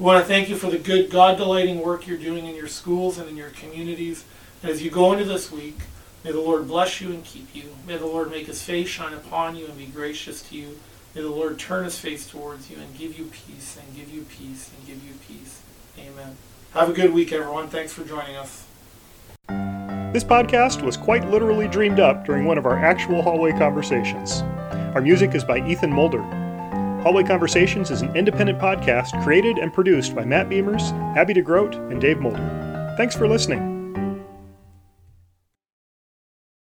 We 0.00 0.06
want 0.06 0.20
to 0.20 0.26
thank 0.26 0.48
you 0.48 0.56
for 0.56 0.68
the 0.68 0.80
good, 0.80 1.10
God 1.10 1.36
delighting 1.36 1.78
work 1.78 2.08
you're 2.08 2.18
doing 2.18 2.46
in 2.46 2.56
your 2.56 2.66
schools 2.66 3.18
and 3.18 3.28
in 3.28 3.36
your 3.36 3.50
communities. 3.50 4.24
And 4.64 4.72
as 4.72 4.82
you 4.82 4.90
go 4.90 5.12
into 5.12 5.24
this 5.24 5.52
week, 5.52 5.78
may 6.24 6.32
the 6.32 6.40
Lord 6.40 6.66
bless 6.66 7.00
you 7.00 7.12
and 7.12 7.22
keep 7.22 7.54
you. 7.54 7.76
May 7.86 7.98
the 7.98 8.06
Lord 8.06 8.32
make 8.32 8.48
his 8.48 8.60
face 8.60 8.88
shine 8.88 9.14
upon 9.14 9.54
you 9.54 9.66
and 9.66 9.78
be 9.78 9.86
gracious 9.86 10.42
to 10.48 10.56
you. 10.56 10.80
May 11.14 11.22
the 11.22 11.30
Lord 11.30 11.56
turn 11.56 11.84
his 11.84 12.00
face 12.00 12.28
towards 12.28 12.68
you 12.68 12.78
and 12.78 12.98
give 12.98 13.16
you 13.16 13.26
peace 13.26 13.78
and 13.80 13.96
give 13.96 14.12
you 14.12 14.22
peace 14.22 14.72
and 14.76 14.88
give 14.88 15.04
you 15.04 15.14
peace. 15.28 15.62
Amen. 15.96 16.36
Have 16.74 16.90
a 16.90 16.92
good 16.92 17.12
week, 17.12 17.32
everyone. 17.32 17.68
Thanks 17.68 17.92
for 17.92 18.04
joining 18.04 18.36
us. 18.36 18.64
This 20.12 20.24
podcast 20.24 20.82
was 20.82 20.96
quite 20.96 21.28
literally 21.30 21.68
dreamed 21.68 22.00
up 22.00 22.24
during 22.24 22.44
one 22.44 22.58
of 22.58 22.66
our 22.66 22.78
actual 22.78 23.22
hallway 23.22 23.52
conversations. 23.52 24.42
Our 24.94 25.00
music 25.00 25.34
is 25.34 25.44
by 25.44 25.66
Ethan 25.68 25.92
Mulder. 25.92 26.22
Hallway 27.02 27.22
Conversations 27.22 27.90
is 27.90 28.02
an 28.02 28.16
independent 28.16 28.58
podcast 28.58 29.22
created 29.22 29.58
and 29.58 29.72
produced 29.72 30.16
by 30.16 30.24
Matt 30.24 30.48
Beimers, 30.48 30.92
Abby 31.16 31.34
DeGroat, 31.34 31.74
and 31.92 32.00
Dave 32.00 32.18
Mulder. 32.18 32.94
Thanks 32.96 33.14
for 33.14 33.28
listening. 33.28 33.77